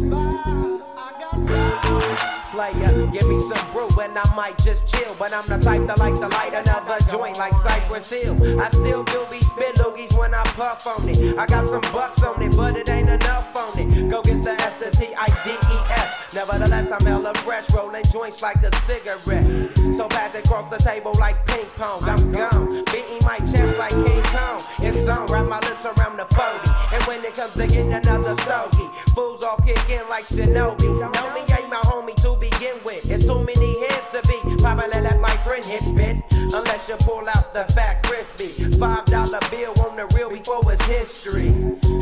player. 2.52 3.06
Give 3.12 3.28
me 3.28 3.40
some 3.40 3.72
brew 3.72 3.88
and 4.00 4.16
I 4.16 4.34
might 4.36 4.56
just 4.58 4.88
chill. 4.88 5.16
But 5.18 5.32
I'm 5.32 5.46
the 5.48 5.58
type 5.58 5.86
that 5.88 5.98
like 5.98 6.14
to 6.14 6.28
light 6.28 6.54
another 6.54 6.98
joint 7.10 7.36
like 7.36 7.52
Cypress 7.54 8.10
Hill. 8.10 8.60
I 8.60 8.68
still 8.68 9.02
do 9.04 9.26
be 9.30 9.40
spit 9.40 9.74
loogies 9.76 10.16
when 10.16 10.32
I 10.34 10.42
puff 10.54 10.86
on 10.86 11.08
it. 11.08 11.36
I 11.36 11.46
got 11.46 11.64
some 11.64 11.80
bucks 11.92 12.22
on 12.22 12.40
it, 12.42 12.56
but 12.56 12.76
it 12.76 12.88
ain't 12.88 13.08
enough 13.08 13.56
on 13.56 13.76
it. 13.78 14.10
Go 14.10 14.22
get 14.22 14.44
the 14.44 14.52
S, 14.52 14.78
T, 14.98 15.08
I, 15.18 15.26
D, 15.44 15.50
E, 15.50 15.78
S. 15.90 16.32
Nevertheless, 16.32 16.92
I'm 16.92 17.04
hella 17.04 17.34
fresh, 17.34 17.68
rolling 17.72 18.04
joints 18.04 18.40
like 18.40 18.62
a 18.62 18.74
cigarette. 18.76 19.46
So 19.92 20.08
pass 20.08 20.36
it 20.36 20.44
across 20.44 20.70
the 20.70 20.78
table 20.78 21.14
like 21.18 21.44
ping 21.46 21.66
pong. 21.76 22.04
I'm 22.04 22.30
gone, 22.30 22.84
beating 22.86 23.22
my 23.22 23.38
chest 23.38 23.76
like 23.78 23.90
King 23.90 24.22
Kong. 24.24 24.62
It's 24.78 25.08
on, 25.08 25.26
wrap 25.26 25.48
my 25.48 25.58
lips 25.60 25.86
around 25.86 26.18
the 26.18 26.26
40. 26.26 26.69
And 26.92 27.02
when 27.04 27.24
it 27.24 27.34
comes 27.34 27.54
to 27.54 27.66
getting 27.66 27.92
another 27.92 28.34
stogie, 28.42 28.88
fools 29.14 29.42
all 29.42 29.58
kick 29.58 29.78
in 29.90 30.06
like 30.08 30.24
Shinobi. 30.26 30.90
Know 31.14 31.34
me 31.34 31.40
ain't 31.54 31.70
my 31.70 31.82
homie 31.86 32.16
to 32.22 32.36
begin 32.40 32.76
with. 32.84 33.08
It's 33.08 33.24
too 33.24 33.38
many 33.44 33.78
heads 33.86 34.08
to 34.08 34.22
be. 34.26 34.38
Probably 34.60 34.88
let 34.88 35.20
my 35.20 35.36
friend 35.44 35.64
hit 35.64 35.82
bit. 35.94 36.16
Unless 36.52 36.88
you 36.88 36.96
pull 36.96 37.28
out 37.28 37.54
the 37.54 37.64
fat 37.74 38.02
crispy. 38.02 38.48
Five 38.78 39.04
dollar 39.06 39.38
bill 39.50 39.72
on 39.82 39.96
the 39.96 40.06
real 40.16 40.30
before 40.30 40.62
it's 40.72 40.84
history. 40.86 41.52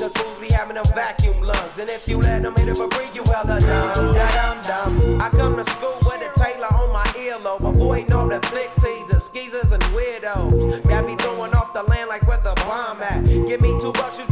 Cause 0.00 0.12
fools 0.14 0.38
be 0.38 0.48
having 0.48 0.76
them 0.76 0.86
vacuum 0.94 1.36
lungs. 1.42 1.78
And 1.78 1.90
if 1.90 2.08
you 2.08 2.18
let 2.18 2.42
them 2.42 2.54
hit 2.56 2.68
it 2.68 2.76
for 2.76 2.88
you 3.14 3.24
hella 3.24 3.60
dumb. 3.60 5.20
I 5.20 5.28
come 5.30 5.56
to 5.56 5.64
school 5.70 5.96
with 6.02 6.22
a 6.22 6.30
Taylor 6.38 6.72
on 6.74 6.92
my 6.92 7.04
earlobe. 7.16 7.68
Avoiding 7.68 8.12
all 8.12 8.28
the 8.28 8.40
thick 8.40 8.70
teasers, 8.76 9.24
skeezers, 9.24 9.72
and 9.72 9.82
weirdos. 9.94 10.82
Got 10.88 11.06
me 11.06 11.16
throwing 11.16 11.54
off 11.54 11.72
the 11.74 11.82
land 11.84 12.08
like 12.08 12.26
where 12.26 12.38
the 12.38 12.54
bomb 12.66 13.02
at. 13.02 13.24
Give 13.24 13.60
me 13.60 13.78
two 13.80 13.92
bucks, 13.92 14.18
you 14.18 14.26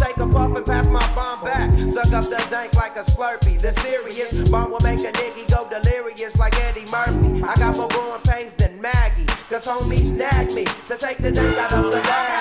Suck 1.91 2.12
up 2.12 2.25
the 2.25 2.47
dank 2.51 2.75
like 2.75 2.97
a 2.97 3.05
slurpee. 3.05 3.61
The 3.61 3.73
serious 3.73 4.49
bomb 4.49 4.71
will 4.71 4.81
make 4.81 5.01
a 5.01 5.12
nigga 5.12 5.49
go 5.51 5.69
delirious 5.69 6.37
like 6.37 6.57
Eddie 6.61 6.87
Murphy. 6.91 7.43
I 7.43 7.55
got 7.57 7.77
more 7.77 7.89
growing 7.89 8.23
pains 8.23 8.55
than 8.55 8.81
Maggie. 8.81 9.27
Cause 9.49 9.67
homies 9.67 10.11
snagged 10.11 10.55
me 10.55 10.65
to 10.89 10.97
take 10.97 11.19
the 11.19 11.31
dank 11.31 11.57
out 11.59 11.73
of 11.73 11.93
the 11.93 12.01
bag. 12.03 12.36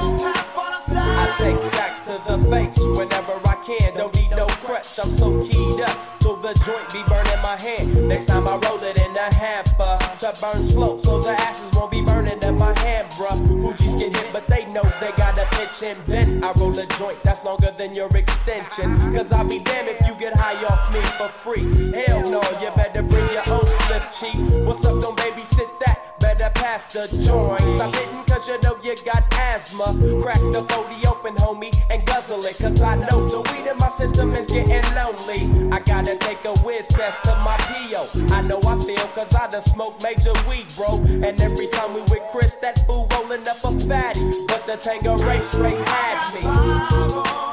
I 0.00 1.34
take 1.38 1.62
sacks 1.62 2.00
to 2.02 2.12
the 2.26 2.38
face 2.50 2.78
whenever 2.96 3.34
I 3.46 3.56
can. 3.64 3.94
Don't 3.96 4.14
need 4.14 4.30
no 4.30 4.46
crutch, 4.46 4.98
I'm 5.02 5.10
so 5.10 5.44
keyed 5.44 5.80
up. 5.80 5.96
Till 6.20 6.36
the 6.36 6.54
joint 6.64 6.92
be 6.92 7.02
burning 7.08 7.40
my 7.42 7.56
hand. 7.56 8.08
Next 8.08 8.26
time 8.26 8.46
I 8.46 8.56
roll 8.64 8.82
it 8.82 8.96
in 8.96 9.16
a 9.16 9.32
hamper 9.34 9.98
to 10.18 10.34
burn 10.40 10.64
slow, 10.64 10.96
so 10.96 11.20
the 11.20 11.30
ashes 11.30 11.70
won't 11.72 11.90
be 11.90 12.02
burning 12.02 12.42
in 12.42 12.58
my 12.58 12.78
hand, 12.80 13.08
bruh. 13.12 13.38
Hoogies 13.62 13.98
get 13.98 14.14
hit, 14.14 14.32
but 14.32 14.46
they 14.46 14.66
know 14.72 14.82
they 15.00 15.12
gotta 15.16 15.46
pitch 15.52 15.82
in. 15.82 15.96
Then 16.06 16.44
I 16.44 16.52
roll 16.52 16.78
a 16.78 16.86
joint 16.98 17.18
that's 17.22 17.44
longer 17.44 17.72
than 17.76 17.94
your 17.94 18.14
extension. 18.16 18.94
Cause 19.14 19.32
I'll 19.32 19.48
be 19.48 19.58
damned 19.60 19.88
if 19.88 20.06
you 20.06 20.14
get 20.18 20.34
high 20.34 20.62
off 20.64 20.92
me 20.92 21.02
for 21.18 21.28
free. 21.42 21.64
Hell 21.92 22.22
no, 22.30 22.42
you 22.60 22.70
better 22.76 23.02
bring 23.02 23.28
your 23.32 23.48
own 23.48 23.66
slip 23.82 24.04
cheap. 24.12 24.38
What's 24.66 24.84
up, 24.84 25.00
don't 25.00 25.16
babysit 25.18 25.70
that? 25.80 25.98
Better 26.20 26.50
pass 26.54 26.86
the 26.86 27.08
joint. 27.22 27.62
Stop 27.62 27.94
hitting 27.94 28.27
cause 28.38 28.48
you 28.48 28.60
know 28.60 28.78
you 28.82 28.94
got 29.04 29.24
asthma. 29.32 29.96
Crack 30.22 30.38
the 30.38 30.64
40 30.70 31.06
open, 31.06 31.34
homie, 31.34 31.74
and 31.90 32.04
guzzle 32.06 32.44
it. 32.44 32.56
Cause 32.58 32.80
I 32.80 32.94
know 32.94 33.28
the 33.28 33.40
weed 33.50 33.68
in 33.68 33.76
my 33.78 33.88
system 33.88 34.34
is 34.34 34.46
getting 34.46 34.84
lonely. 34.94 35.72
I 35.72 35.80
gotta 35.80 36.16
take 36.18 36.44
a 36.44 36.54
whiz 36.60 36.88
test 36.88 37.22
to 37.24 37.30
my 37.44 37.56
PO. 37.58 38.34
I 38.34 38.42
know 38.42 38.60
I 38.64 38.80
feel 38.82 39.06
cause 39.14 39.34
I 39.34 39.50
done 39.50 39.60
smoked 39.60 40.02
major 40.02 40.32
weed, 40.48 40.66
bro. 40.76 40.96
And 41.26 41.40
every 41.40 41.66
time 41.68 41.94
we 41.94 42.02
with 42.02 42.22
Chris, 42.32 42.54
that 42.62 42.86
fool 42.86 43.08
rolling 43.12 43.46
up 43.48 43.64
a 43.64 43.72
fatty. 43.86 44.20
But 44.46 44.66
the 44.66 44.76
Tanqueray 44.76 45.42
straight 45.42 45.78
had 45.88 46.34
me. 46.34 47.47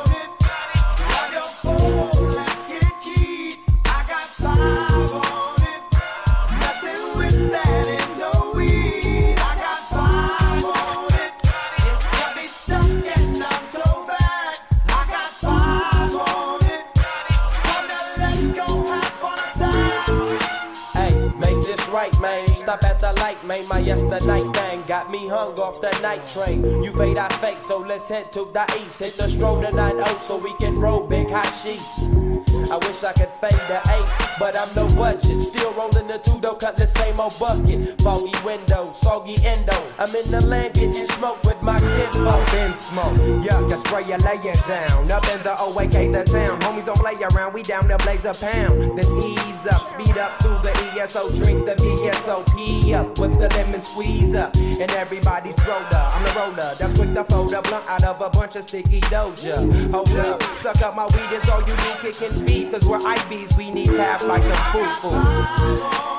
Yesterday 23.85 24.39
thing 24.39 24.83
got 24.87 25.11
me 25.11 25.27
hung 25.27 25.59
off 25.59 25.79
the 25.79 25.91
night 26.01 26.25
train. 26.27 26.63
You 26.83 26.91
fade, 26.93 27.17
I 27.17 27.29
fake, 27.37 27.61
so 27.61 27.79
let's 27.79 28.09
head 28.09 28.33
to 28.33 28.49
the 28.51 28.65
east. 28.83 28.99
Hit 28.99 29.13
the 29.13 29.27
stroll 29.27 29.61
to 29.61 29.71
9 29.71 30.19
so 30.19 30.37
we 30.37 30.53
can 30.57 30.79
roll 30.79 31.05
big 31.07 31.29
hot 31.29 31.45
sheets. 31.63 32.54
I 32.71 32.77
wish 32.87 33.03
I 33.03 33.13
could 33.13 33.29
fade 33.41 33.59
the 33.67 33.79
8, 33.85 34.39
but 34.39 34.57
I'm 34.57 34.73
no 34.75 34.87
budget. 34.95 35.39
Still 35.39 35.73
rolling 35.73 36.07
the 36.07 36.17
two 36.17 36.39
though, 36.41 36.55
cut 36.55 36.77
the 36.77 36.87
same 36.87 37.19
old 37.19 37.37
bucket. 37.39 38.01
Foggy 38.01 38.33
window, 38.43 38.91
soggy 38.91 39.37
endo. 39.45 39.75
I'm 39.99 40.13
in 40.15 40.29
the 40.31 40.41
land 40.41 40.73
getting 40.73 41.05
smoke 41.15 41.43
with 41.43 41.61
my 41.61 41.79
kinfolk. 41.79 42.51
Been 42.51 42.73
smoke, 42.73 43.13
yuck, 43.43 43.71
I 43.71 43.75
spray 43.75 44.03
you, 44.03 44.17
lay 44.17 44.39
it 44.49 44.67
down. 44.67 45.11
Up 45.11 45.27
in 45.29 45.41
the 45.43 45.55
OAK, 45.57 46.11
the 46.11 46.23
town. 46.25 46.59
Homies 46.61 46.85
don't 46.85 46.97
play 46.97 47.15
around, 47.21 47.53
we 47.53 47.63
down 47.63 47.87
to 47.87 47.97
blaze 47.97 48.25
a 48.25 48.33
pound. 48.33 48.97
Then 48.97 49.05
ease 49.21 49.67
up, 49.67 49.81
speed 49.81 50.17
up 50.17 50.41
through 50.41 50.57
the 50.65 50.73
ESO, 50.99 51.29
drink 51.35 51.65
the 51.65 51.75
VSOP 51.75 52.93
up 52.93 53.19
with 53.19 53.39
the 53.39 53.49
lemon 53.49 53.81
squeeze 53.81 54.33
up. 54.33 54.55
And 54.55 54.91
everybody's 54.91 55.57
roller, 55.65 55.87
I'm 55.93 56.23
the 56.23 56.31
roller. 56.39 56.75
That's 56.79 56.93
quick 56.93 57.13
to 57.13 57.23
fold 57.25 57.53
a 57.53 57.61
blunt 57.61 57.85
out 57.87 58.03
of 58.03 58.21
a 58.21 58.29
bunch 58.29 58.55
of 58.55 58.63
sticky 58.63 59.01
doja. 59.01 59.91
Hold 59.91 60.09
up, 60.17 60.41
suck 60.57 60.81
up 60.81 60.95
my 60.95 61.05
weed, 61.05 61.29
it's 61.31 61.47
all 61.49 61.61
you 61.61 61.75
do, 61.75 61.91
kicking 62.01 62.45
feet. 62.45 62.54
Cause 62.63 62.85
we're 62.85 62.99
IBs, 62.99 63.57
we 63.57 63.69
need 63.71 63.87
tap 63.87 64.23
like 64.23 64.41
the 64.43 64.55
foo 64.71 66.14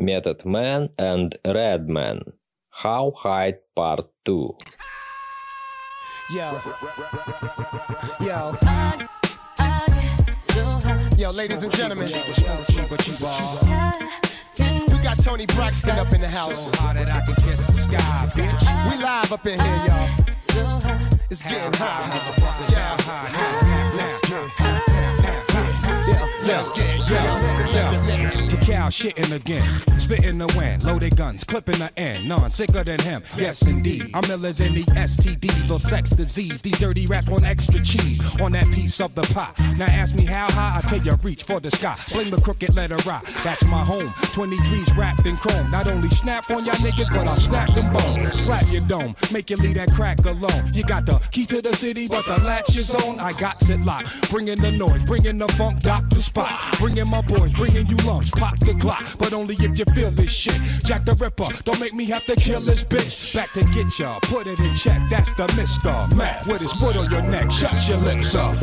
Method 0.00 0.46
Man 0.46 0.88
and 0.98 1.36
Redman. 1.44 2.32
How 2.70 3.12
High 3.14 3.58
Part 3.76 4.06
2. 4.24 4.56
Yo. 6.34 6.60
Yo. 8.20 8.56
Yo, 11.18 11.30
ladies 11.30 11.62
and 11.64 11.72
gentlemen. 11.74 12.08
We 14.88 14.98
got 15.02 15.18
Toni 15.22 15.44
Braxton 15.46 15.98
up 15.98 16.14
in 16.14 16.22
the 16.22 16.28
house. 16.28 16.70
We 18.88 18.96
live 19.02 19.32
up 19.32 19.46
in 19.46 19.60
here, 19.60 19.82
y'all. 19.86 20.08
It's 21.28 21.42
getting 21.42 21.74
hot. 21.74 22.08
Yeah. 22.72 22.96
Let's 23.94 24.20
get 24.22 25.19
Let's 26.50 26.72
get 26.72 26.98
The 26.98 28.58
cow 28.60 28.88
shitting 28.88 29.32
again, 29.32 29.64
spitting 29.98 30.38
the 30.38 30.52
wind, 30.58 30.82
loaded 30.82 31.16
guns, 31.16 31.44
clipping 31.44 31.78
the 31.78 31.96
end, 31.96 32.28
none 32.28 32.50
sicker 32.50 32.82
than 32.82 32.98
him. 33.00 33.22
Yes, 33.36 33.62
indeed. 33.62 34.10
I'm 34.14 34.24
illers 34.24 34.60
in 34.60 34.74
the 34.74 34.82
STDs 34.82 35.70
or 35.70 35.78
sex 35.78 36.10
disease. 36.10 36.60
These 36.60 36.78
dirty 36.80 37.06
rats 37.06 37.28
want 37.28 37.44
extra 37.44 37.80
cheese 37.84 38.18
on 38.40 38.50
that 38.52 38.68
piece 38.72 39.00
of 39.00 39.14
the 39.14 39.22
pie. 39.32 39.52
Now 39.76 39.86
ask 39.86 40.16
me 40.16 40.26
how 40.26 40.50
high, 40.50 40.78
I 40.78 40.80
tell 40.88 40.98
you 40.98 41.14
reach 41.22 41.44
for 41.44 41.60
the 41.60 41.70
sky. 41.70 41.94
Fling 41.94 42.30
the 42.30 42.40
crooked 42.40 42.74
letter 42.74 42.98
rock. 43.08 43.24
That's 43.44 43.64
my 43.66 43.84
home. 43.84 44.08
23's 44.34 44.96
wrapped 44.96 45.26
in 45.26 45.36
chrome. 45.36 45.70
Not 45.70 45.86
only 45.86 46.08
snap 46.08 46.50
on 46.50 46.64
y'all 46.64 46.74
niggas, 46.76 47.10
but 47.10 47.28
I'll 47.28 47.36
snap 47.36 47.72
them 47.74 47.92
bones. 47.92 48.32
Slap 48.32 48.64
your 48.72 48.82
dome, 48.88 49.14
make 49.30 49.50
you 49.50 49.56
leave 49.56 49.76
that 49.76 49.92
crack 49.92 50.18
alone. 50.24 50.72
You 50.74 50.82
got 50.82 51.06
the 51.06 51.20
key 51.30 51.46
to 51.46 51.62
the 51.62 51.74
city, 51.76 52.08
but 52.08 52.26
the 52.26 52.42
latch 52.42 52.76
is 52.76 52.92
on. 52.92 53.20
I 53.20 53.34
got 53.34 53.62
it 53.70 53.80
locked. 53.80 54.30
Bringing 54.30 54.60
the 54.60 54.72
noise, 54.72 55.04
bringing 55.04 55.38
the 55.38 55.46
funk, 55.52 55.80
doctor 55.80 56.20
spot. 56.20 56.39
Bringing 56.78 57.08
my 57.10 57.20
boys, 57.22 57.52
bringing 57.54 57.86
you 57.86 57.96
lumps. 57.98 58.30
Pop 58.30 58.58
the 58.60 58.72
Glock, 58.72 59.18
but 59.18 59.32
only 59.32 59.54
if 59.54 59.78
you 59.78 59.84
feel 59.94 60.10
this 60.10 60.30
shit. 60.30 60.58
Jack 60.84 61.04
the 61.04 61.14
Ripper, 61.14 61.48
don't 61.64 61.80
make 61.80 61.94
me 61.94 62.06
have 62.06 62.24
to 62.26 62.36
kill 62.36 62.60
this 62.60 62.84
bitch. 62.84 63.34
Back 63.34 63.52
to 63.52 63.64
get 63.64 63.98
ya, 63.98 64.18
put 64.22 64.46
it 64.46 64.60
in 64.60 64.74
check. 64.74 65.00
That's 65.10 65.32
the 65.34 65.46
Mister 65.56 66.16
Mac 66.16 66.46
with 66.46 66.60
his 66.60 66.72
foot 66.74 66.96
on 66.96 67.10
your 67.10 67.22
neck. 67.22 67.50
Shut 67.50 67.88
your 67.88 67.98
lips 67.98 68.34
up. 68.34 68.56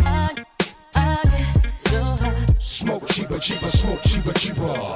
Smoke 2.60 3.08
cheaper, 3.08 3.40
cheaper, 3.40 3.70
smoke 3.70 4.02
cheaper, 4.04 4.34
cheaper. 4.34 4.96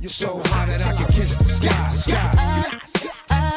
You're 0.00 0.08
so 0.08 0.42
hot 0.46 0.68
that 0.68 0.84
I 0.84 0.96
can 0.96 1.06
kiss 1.12 1.36
the 1.36 1.44
sky, 1.44 1.86
sky, 1.88 2.78
sky. 2.84 3.51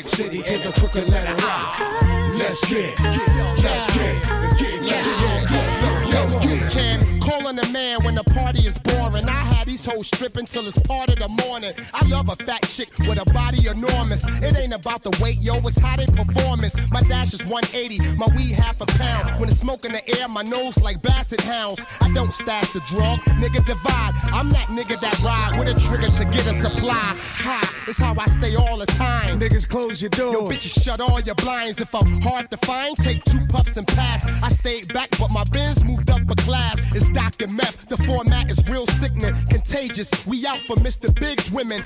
Brick 0.00 0.14
City 0.14 0.42
to 0.42 0.56
the 0.56 0.72
crooked 0.72 1.10
letter 1.10 1.34
I. 1.40 2.32
Let's 2.38 2.64
get, 2.64 2.98
let's 3.00 3.18
get, 3.18 4.22
get, 4.56 4.80
let's 4.88 5.50
get, 5.50 6.08
let's 6.08 6.74
get. 6.74 7.09
Calling 7.30 7.60
a 7.60 7.68
man 7.68 7.98
when 8.02 8.16
the 8.16 8.24
party 8.24 8.66
is 8.66 8.76
boring. 8.76 9.24
I 9.24 9.42
had 9.54 9.68
these 9.68 9.84
hoes 9.84 10.08
stripping 10.08 10.46
till 10.46 10.66
it's 10.66 10.76
part 10.78 11.10
of 11.10 11.18
the 11.20 11.28
morning. 11.28 11.70
I 11.94 12.04
love 12.08 12.28
a 12.28 12.34
fat 12.34 12.62
chick 12.66 12.88
with 13.06 13.22
a 13.22 13.24
body 13.32 13.68
enormous. 13.68 14.24
It 14.42 14.58
ain't 14.58 14.72
about 14.72 15.04
the 15.04 15.16
weight, 15.22 15.38
yo, 15.40 15.58
it's 15.58 15.78
how 15.78 15.96
they 15.96 16.06
performance. 16.06 16.74
My 16.90 17.02
dash 17.02 17.32
is 17.32 17.44
180, 17.46 18.16
my 18.16 18.26
weed 18.34 18.58
half 18.58 18.80
a 18.80 18.86
pound. 18.86 19.38
When 19.38 19.48
it's 19.48 19.60
smoke 19.60 19.84
in 19.84 19.92
the 19.92 20.02
air, 20.18 20.28
my 20.28 20.42
nose 20.42 20.82
like 20.82 21.02
basset 21.02 21.40
hounds. 21.40 21.84
I 22.00 22.12
don't 22.12 22.32
stash 22.32 22.70
the 22.70 22.80
drug, 22.80 23.20
nigga 23.38 23.64
divide. 23.64 24.14
I'm 24.32 24.50
that 24.50 24.66
nigga 24.66 25.00
that 25.00 25.20
ride 25.22 25.56
with 25.56 25.68
a 25.68 25.78
trigger 25.86 26.08
to 26.08 26.24
get 26.34 26.46
a 26.48 26.52
supply. 26.52 27.14
Ha, 27.46 27.84
it's 27.86 27.98
how 27.98 28.14
I 28.18 28.26
stay 28.26 28.56
all 28.56 28.78
the 28.78 28.86
time. 28.86 29.38
Niggas 29.38 29.68
close 29.68 30.02
your 30.02 30.10
doors. 30.10 30.34
Yo, 30.34 30.48
bitches, 30.48 30.82
shut 30.82 31.00
all 31.00 31.20
your 31.20 31.36
blinds. 31.36 31.80
If 31.80 31.94
I'm 31.94 32.20
hard 32.22 32.50
to 32.50 32.56
find, 32.56 32.96
take 32.96 33.22
two 33.24 33.46
puffs 33.46 33.76
and 33.76 33.86
pass. 33.86 34.24
I 34.42 34.48
stayed 34.48 34.92
back, 34.92 35.10
but 35.18 35.30
my 35.30 35.44
biz 35.52 35.84
moved 35.84 35.99
up 36.30 36.38
a 36.38 36.42
class. 36.42 36.92
It's 36.92 37.06
Dr. 37.12 37.48
Meth. 37.48 37.88
The 37.88 37.96
format 37.98 38.50
is 38.50 38.62
real 38.68 38.86
sickening, 38.86 39.34
contagious. 39.48 40.10
We 40.26 40.46
out 40.46 40.60
for 40.66 40.76
Mr. 40.76 41.12
Big's 41.14 41.50
women. 41.50 41.82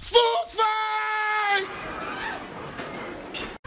Food 0.00 0.46
fight! 0.48 1.66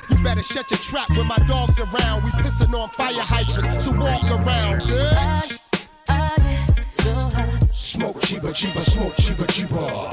You 0.10 0.24
better 0.24 0.44
shut 0.44 0.70
your 0.72 0.80
trap 0.80 1.10
when 1.12 1.28
my 1.28 1.38
dog's 1.48 1.80
around. 1.80 2.24
We 2.24 2.32
pissing 2.32 2.74
on 2.74 2.90
fire 2.90 3.14
hydrants, 3.20 3.86
so 3.86 3.92
walk 3.92 4.24
around, 4.24 4.82
bitch. 4.82 5.60
Smoke 7.74 8.22
cheaper, 8.22 8.52
cheaper, 8.54 8.82
smoke 8.82 9.16
cheaper, 9.18 9.46
cheaper. 9.46 10.10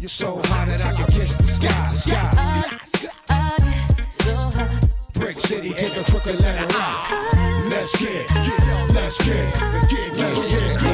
You're 0.00 0.08
so 0.08 0.40
hot 0.44 0.68
that 0.68 0.84
I 0.84 0.92
can 0.94 1.06
kiss 1.10 1.36
the 1.36 1.44
sky, 1.44 1.86
sky. 1.86 2.70
Brick 5.20 5.34
City 5.34 5.74
to 5.74 5.88
the 5.90 6.02
crooked 6.10 6.40
letter 6.40 6.66
I. 6.70 7.62
Let's 7.68 7.94
get, 7.98 8.30
let's 8.34 8.48
get, 8.48 8.90
let's 8.94 9.18
get, 9.22 9.60
let's 9.60 9.92
get, 9.92 10.16
let's 10.16 10.82
get. 10.82 10.89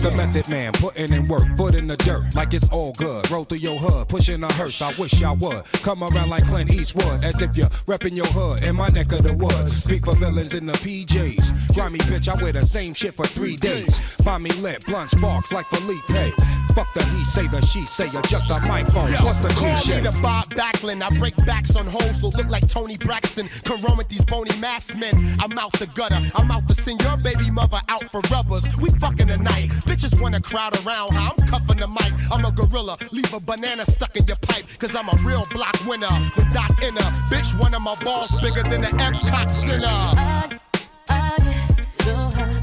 The 0.00 0.16
method 0.16 0.48
man, 0.48 0.72
putting 0.72 1.12
in 1.12 1.28
work, 1.28 1.44
foot 1.58 1.74
in 1.74 1.86
the 1.86 1.96
dirt, 1.98 2.34
like 2.34 2.54
it's 2.54 2.66
all 2.70 2.92
good. 2.92 3.30
Roll 3.30 3.44
through 3.44 3.58
your 3.58 3.76
hood, 3.76 4.08
pushing 4.08 4.42
a 4.42 4.50
hearse. 4.54 4.80
I 4.80 4.94
wish 4.94 5.22
I 5.22 5.32
would 5.32 5.64
come 5.82 6.02
around 6.02 6.30
like 6.30 6.46
Clint 6.46 6.72
Eastwood, 6.72 7.22
as 7.22 7.38
if 7.42 7.54
you're 7.54 7.68
repping 7.86 8.16
your 8.16 8.26
hood 8.28 8.62
in 8.62 8.76
my 8.76 8.88
neck 8.88 9.12
of 9.12 9.24
the 9.24 9.34
woods. 9.34 9.84
Speak 9.84 10.06
for 10.06 10.16
villains 10.16 10.54
in 10.54 10.64
the 10.64 10.72
PJs. 10.72 11.74
Grimy 11.74 11.98
bitch, 11.98 12.34
I 12.34 12.42
wear 12.42 12.52
the 12.52 12.62
same 12.62 12.94
shit 12.94 13.14
for 13.14 13.26
three 13.26 13.56
days. 13.56 13.98
Find 14.22 14.42
me 14.42 14.50
lit, 14.52 14.86
blunt 14.86 15.10
sparks 15.10 15.52
like 15.52 15.66
Felipe. 15.68 16.34
Fuck 16.74 16.94
the 16.94 17.04
he 17.04 17.24
say, 17.24 17.46
the 17.48 17.60
she 17.66 17.84
say, 17.84 18.08
adjust 18.08 18.48
the 18.48 18.58
microphone. 18.66 19.12
Yo, 19.12 19.22
What's 19.24 19.40
the 19.40 19.48
call 19.48 19.68
cliche? 19.74 19.96
me 19.96 20.08
the 20.08 20.18
Bob 20.22 20.46
Backlund. 20.54 21.02
I 21.02 21.14
break 21.18 21.36
backs 21.44 21.76
on 21.76 21.86
hoes 21.86 22.20
that 22.22 22.36
look 22.36 22.48
like 22.48 22.66
Toni 22.68 22.96
Braxton. 22.96 23.48
Run 23.82 23.96
with 23.98 24.08
these 24.08 24.24
bony 24.24 24.56
mass 24.60 24.94
men. 24.94 25.12
I'm 25.40 25.58
out 25.58 25.72
the 25.74 25.86
gutter. 25.88 26.20
I'm 26.34 26.50
out 26.50 26.66
to 26.68 26.74
send 26.74 27.02
your 27.02 27.16
baby 27.18 27.50
mother 27.50 27.80
out 27.88 28.04
for 28.10 28.20
rubbers. 28.30 28.66
We 28.78 28.88
fucking 28.98 29.28
tonight. 29.28 29.70
Bitches 29.90 30.14
wanna 30.20 30.40
crowd 30.40 30.72
around 30.86 31.10
I'm 31.16 31.34
cuffing 31.48 31.78
the 31.78 31.88
mic. 31.88 32.12
I'm 32.30 32.44
a 32.44 32.52
gorilla. 32.52 32.96
Leave 33.10 33.34
a 33.34 33.40
banana 33.40 33.84
stuck 33.84 34.14
in 34.16 34.24
your 34.24 34.36
pipe. 34.36 34.64
Cause 34.78 34.94
I'm 34.94 35.08
a 35.08 35.16
real 35.24 35.42
block 35.50 35.74
winner. 35.84 36.06
With 36.36 36.46
Doc 36.54 36.80
Inner. 36.80 37.10
Bitch, 37.28 37.58
one 37.58 37.74
of 37.74 37.82
my 37.82 37.96
balls 38.04 38.30
bigger 38.40 38.62
than 38.62 38.82
the 38.82 38.86
Epcot 38.86 39.50
Center. 39.50 39.90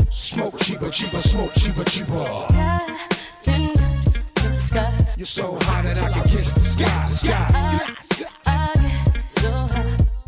Smoke 0.10 0.58
cheaper, 0.60 0.90
cheaper, 0.90 1.20
smoke 1.20 1.54
cheaper, 1.54 1.84
cheaper. 1.84 2.48
You're 5.18 5.26
so 5.26 5.60
hot 5.64 5.84
that 5.84 6.02
I 6.02 6.10
can 6.14 6.24
kiss 6.30 6.54
the 6.54 6.62
sky, 6.62 7.04
sky. 7.04 7.96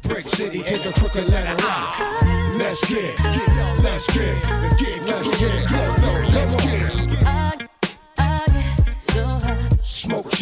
Brick 0.04 0.26
City 0.26 0.64
to 0.64 0.78
the 0.80 0.92
crooked 1.00 1.30
letter 1.30 1.56
I. 1.60 2.56
Let's 2.58 2.86
get, 2.88 3.16
get, 3.16 3.84
let's 3.84 4.08
get, 4.14 4.42
get, 4.78 5.06
let's 5.06 5.99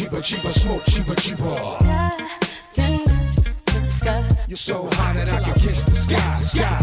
cheaper, 0.08 0.22
cheaper, 0.22 0.50
smoke 0.50 0.82
cheaper, 0.86 1.14
cheaper. 1.16 1.44
You're 4.48 4.56
so 4.56 4.88
hot 4.92 5.14
that 5.16 5.32
I 5.32 5.40
can 5.42 5.54
kiss 5.58 5.84
the 5.84 5.90
sky, 5.90 6.34
sky. 6.34 6.78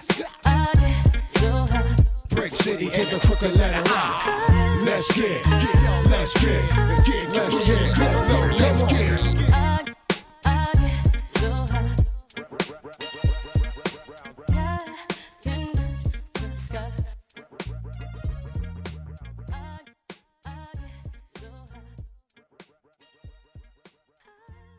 sky. 0.00 1.96
Brick 2.28 2.50
City 2.50 2.90
to 2.90 3.04
the 3.06 3.18
crooked 3.20 3.56
letter 3.56 3.82
I. 3.86 4.82
Let's 4.84 5.10
get, 5.12 5.46
let's 5.46 5.64
get, 5.64 6.10
let's 6.10 6.34
get, 6.34 6.68
get, 7.04 7.32
let's 7.32 7.62
get, 7.64 8.60
let's 8.60 8.82
get. 8.92 9.45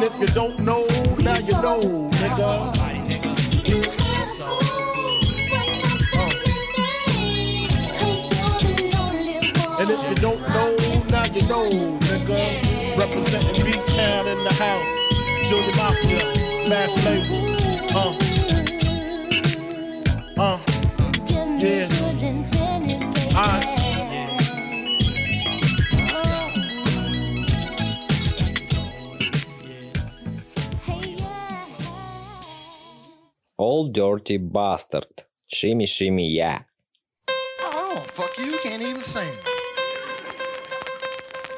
And 0.00 0.06
if 0.06 0.20
you 0.20 0.26
don't 0.28 0.56
know, 0.60 0.86
now 1.22 1.38
you 1.38 1.50
know, 1.60 1.80
nigga. 2.20 2.72
And 9.80 9.90
if 9.90 10.08
you 10.08 10.14
don't 10.14 10.40
know, 10.50 10.76
now 11.10 11.24
you 11.24 11.48
know, 11.48 11.68
nigga. 11.98 12.96
Representing 12.96 13.64
B-Town 13.64 14.28
in 14.28 14.44
the 14.44 14.54
house. 14.54 15.48
Junior 15.48 15.76
Mafia, 15.76 16.68
Math 16.68 17.04
Label. 17.04 17.47
Ol' 33.70 33.88
Dirty 33.88 34.38
Bastard. 34.38 35.24
Shimmy 35.46 35.84
Shimmy 35.84 36.26
Yeah. 36.26 36.62
Oh, 37.60 38.02
fuck 38.06 38.38
you, 38.38 38.46
you 38.46 38.58
can't 38.62 38.80
even 38.80 39.02
sing. 39.02 39.30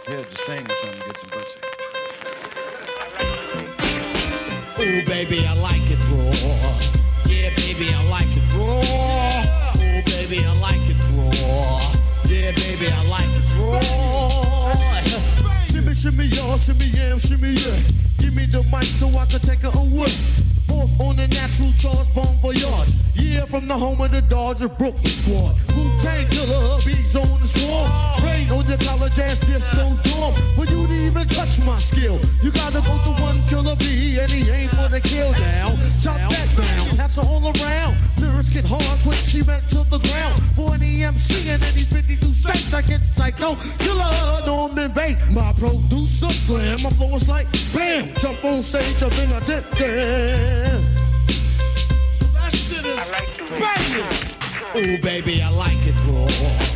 Yeah, 0.08 0.24
just 0.28 0.44
sing 0.44 0.66
or 0.66 0.74
something, 0.74 1.02
get 1.06 1.18
some 1.20 1.30
pussy. 1.30 1.60
Ooh, 4.80 5.06
baby, 5.06 5.46
I 5.46 5.54
like 5.62 5.86
it 5.86 6.02
raw. 6.10 6.34
Yeah, 7.30 7.50
baby, 7.54 7.94
I 7.94 8.02
like 8.10 8.32
it 8.40 8.46
raw. 8.58 8.80
Ooh, 9.78 10.02
baby, 10.10 10.44
I 10.44 10.52
like 10.58 10.82
it 10.90 10.98
raw. 11.14 11.94
Yeah, 12.26 12.50
baby, 12.50 12.88
I 12.90 13.06
like 13.06 13.30
it 13.38 13.46
raw. 13.56 14.74
Shimmy, 15.68 15.94
shimmy, 15.94 16.24
y'all, 16.24 16.58
shimmy, 16.58 16.86
yeah, 16.86 17.16
shimmy, 17.18 17.52
yeah. 17.52 17.78
Give 18.18 18.34
me 18.34 18.46
the 18.46 18.64
mic 18.72 18.90
so 18.98 19.06
I 19.16 19.26
can 19.26 19.38
take 19.38 19.62
it 19.62 19.76
away. 19.76 20.49
Off 20.80 21.00
on 21.00 21.16
the 21.16 21.28
natural 21.28 21.72
charge, 21.76 22.08
bomb 22.14 22.38
for 22.40 22.54
yard. 22.54 22.88
Yeah, 23.12 23.44
from 23.44 23.68
the 23.68 23.76
home 23.76 24.00
of 24.00 24.10
the 24.12 24.22
Dodger 24.22 24.68
Brooklyn 24.68 25.12
squad. 25.12 25.52
Wu 25.76 25.84
Tang 26.00 26.24
killer, 26.32 26.80
beats 26.80 27.14
on 27.14 27.28
the 27.36 27.48
swarm. 27.48 27.90
Rain 28.24 28.48
on 28.48 28.64
your 28.64 28.80
college 28.80 29.18
ass 29.20 29.40
disco 29.40 29.92
dorm. 30.08 30.32
For 30.56 30.64
you 30.64 30.86
to 30.88 30.96
even 31.04 31.28
touch 31.28 31.60
my 31.68 31.76
skill, 31.84 32.16
you 32.40 32.50
gotta 32.50 32.80
go 32.80 32.96
to 32.96 33.12
one 33.20 33.36
killer 33.52 33.76
B, 33.76 34.16
and 34.24 34.32
he 34.32 34.48
ain't 34.48 34.70
for 34.70 34.88
the 34.88 35.02
kill 35.04 35.32
now. 35.32 35.76
Chop 36.00 36.16
that 36.16 36.48
down, 36.56 36.96
that's 36.96 37.18
all 37.18 37.44
around. 37.44 37.96
Lyrics 38.16 38.48
get 38.48 38.64
hard 38.64 38.98
quick, 39.04 39.20
she 39.20 39.42
went 39.42 39.60
to 39.68 39.84
the 39.92 40.00
ground. 40.00 40.40
For 40.56 40.72
an 40.72 40.80
EMC 40.80 41.52
and 41.52 41.62
any 41.62 41.84
52 41.84 42.32
states, 42.32 42.72
I 42.72 42.80
get 42.80 43.02
psycho. 43.02 43.52
Killer, 43.84 44.46
Norman 44.46 44.92
Bates, 44.92 45.28
my 45.28 45.52
producer 45.60 46.32
slam. 46.32 46.80
My 46.80 46.90
flow 46.96 47.14
is 47.16 47.28
like 47.28 47.46
bam, 48.60 48.94
jump 48.98 49.02
on 49.02 49.02
stage, 49.02 49.02
and 49.02 49.12
then 49.12 49.32
I 49.32 49.40
dip 49.44 49.70
there. 49.78 50.80
That 52.32 52.52
shit 52.52 52.84
is 52.84 52.98
I 52.98 53.04
like 53.10 53.38
banging. 53.48 54.94
Ooh, 54.94 55.02
baby, 55.02 55.42
I 55.42 55.50
like 55.50 55.86
it 55.86 55.94
raw. 56.06 56.69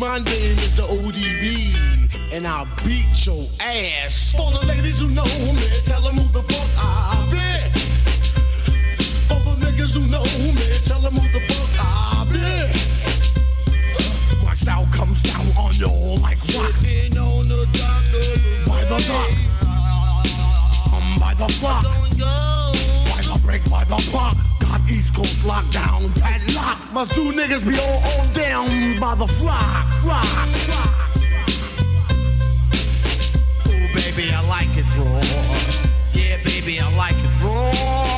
My 0.00 0.18
name 0.20 0.58
is 0.58 0.74
the 0.76 0.82
ODB, 0.82 1.76
and 2.32 2.46
I'll 2.46 2.66
beat 2.84 3.26
your 3.26 3.46
ass. 3.60 4.32
For 4.32 4.50
the 4.50 4.64
ladies 4.66 4.98
who 5.00 5.10
know 5.10 5.24
me, 5.52 5.68
tell 5.84 6.00
them 6.00 6.16
who 6.16 6.26
the 6.32 6.42
fuck 6.42 6.68
I 6.78 7.28
be. 7.30 7.50
For 9.28 9.40
the 9.44 9.56
niggas 9.60 9.94
who 9.94 10.08
know 10.08 10.24
me, 10.24 10.66
tell 10.86 11.00
them 11.00 11.16
who 11.16 11.28
the 11.28 11.40
fuck 11.52 11.70
I 11.78 12.24
be. 12.32 12.40
My 14.42 14.54
style 14.54 14.88
comes 14.90 15.22
down 15.22 15.46
on 15.58 15.74
you 15.74 15.92
like 16.22 16.38
rock. 16.56 16.72
Sitting 16.80 17.18
on 17.18 17.48
the 17.48 17.68
dock 17.76 18.04
by 18.66 18.82
the 18.84 18.98
dock, 19.06 19.30
um, 20.94 21.18
by 21.20 21.34
the 21.34 21.48
block, 21.60 21.84
by 21.84 23.20
the 23.20 23.38
break, 23.44 23.62
by 23.68 23.84
the 23.84 24.00
block. 24.10 24.34
Got 24.60 24.80
East 24.88 25.14
Coast 25.14 25.44
lockdown, 25.44 25.74
padlock. 25.74 25.89
My 26.92 27.04
zoo 27.04 27.32
niggas 27.32 27.64
be 27.64 27.78
all 27.78 28.20
on 28.20 28.32
down 28.32 28.98
by 28.98 29.14
the 29.14 29.26
flock, 29.26 29.86
flock, 30.02 30.26
flock. 30.66 31.10
Ooh, 33.68 33.94
baby, 33.94 34.32
I 34.32 34.44
like 34.48 34.76
it 34.76 34.84
raw. 34.98 35.22
Yeah, 36.12 36.42
baby, 36.42 36.80
I 36.80 36.92
like 36.96 37.14
it 37.14 37.44
raw. 37.44 38.09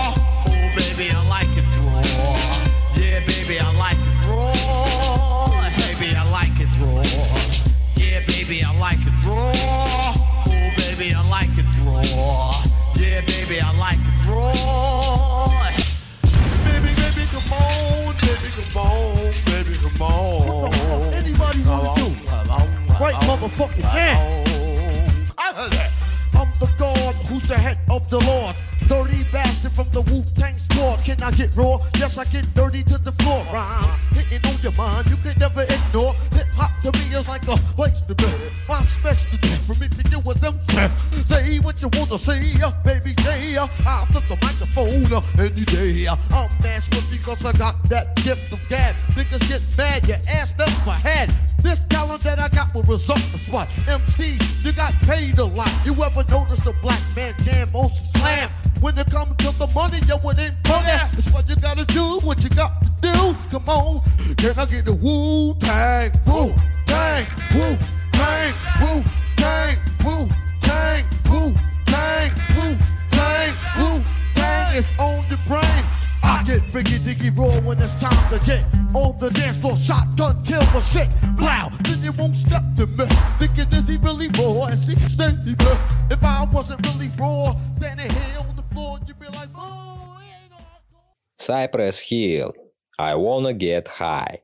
Cypress 91.38 92.00
Hill. 92.00 92.52
I 92.98 93.14
wanna 93.14 93.52
get 93.52 93.88
high. 93.88 94.42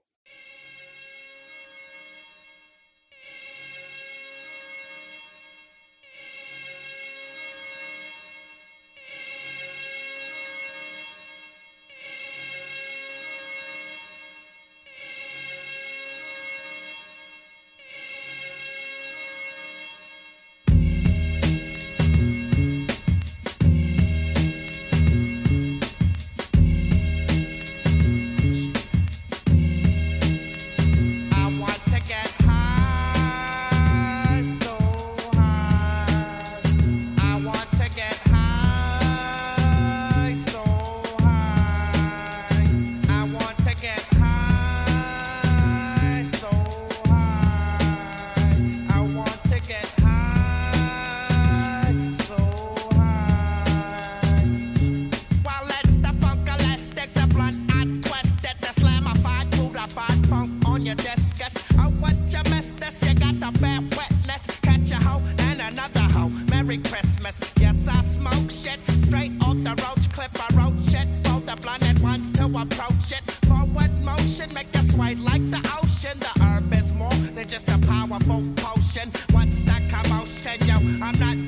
Commotion, 80.57 80.67
yo? 80.67 81.05
I'm 81.05 81.19
not 81.19 81.48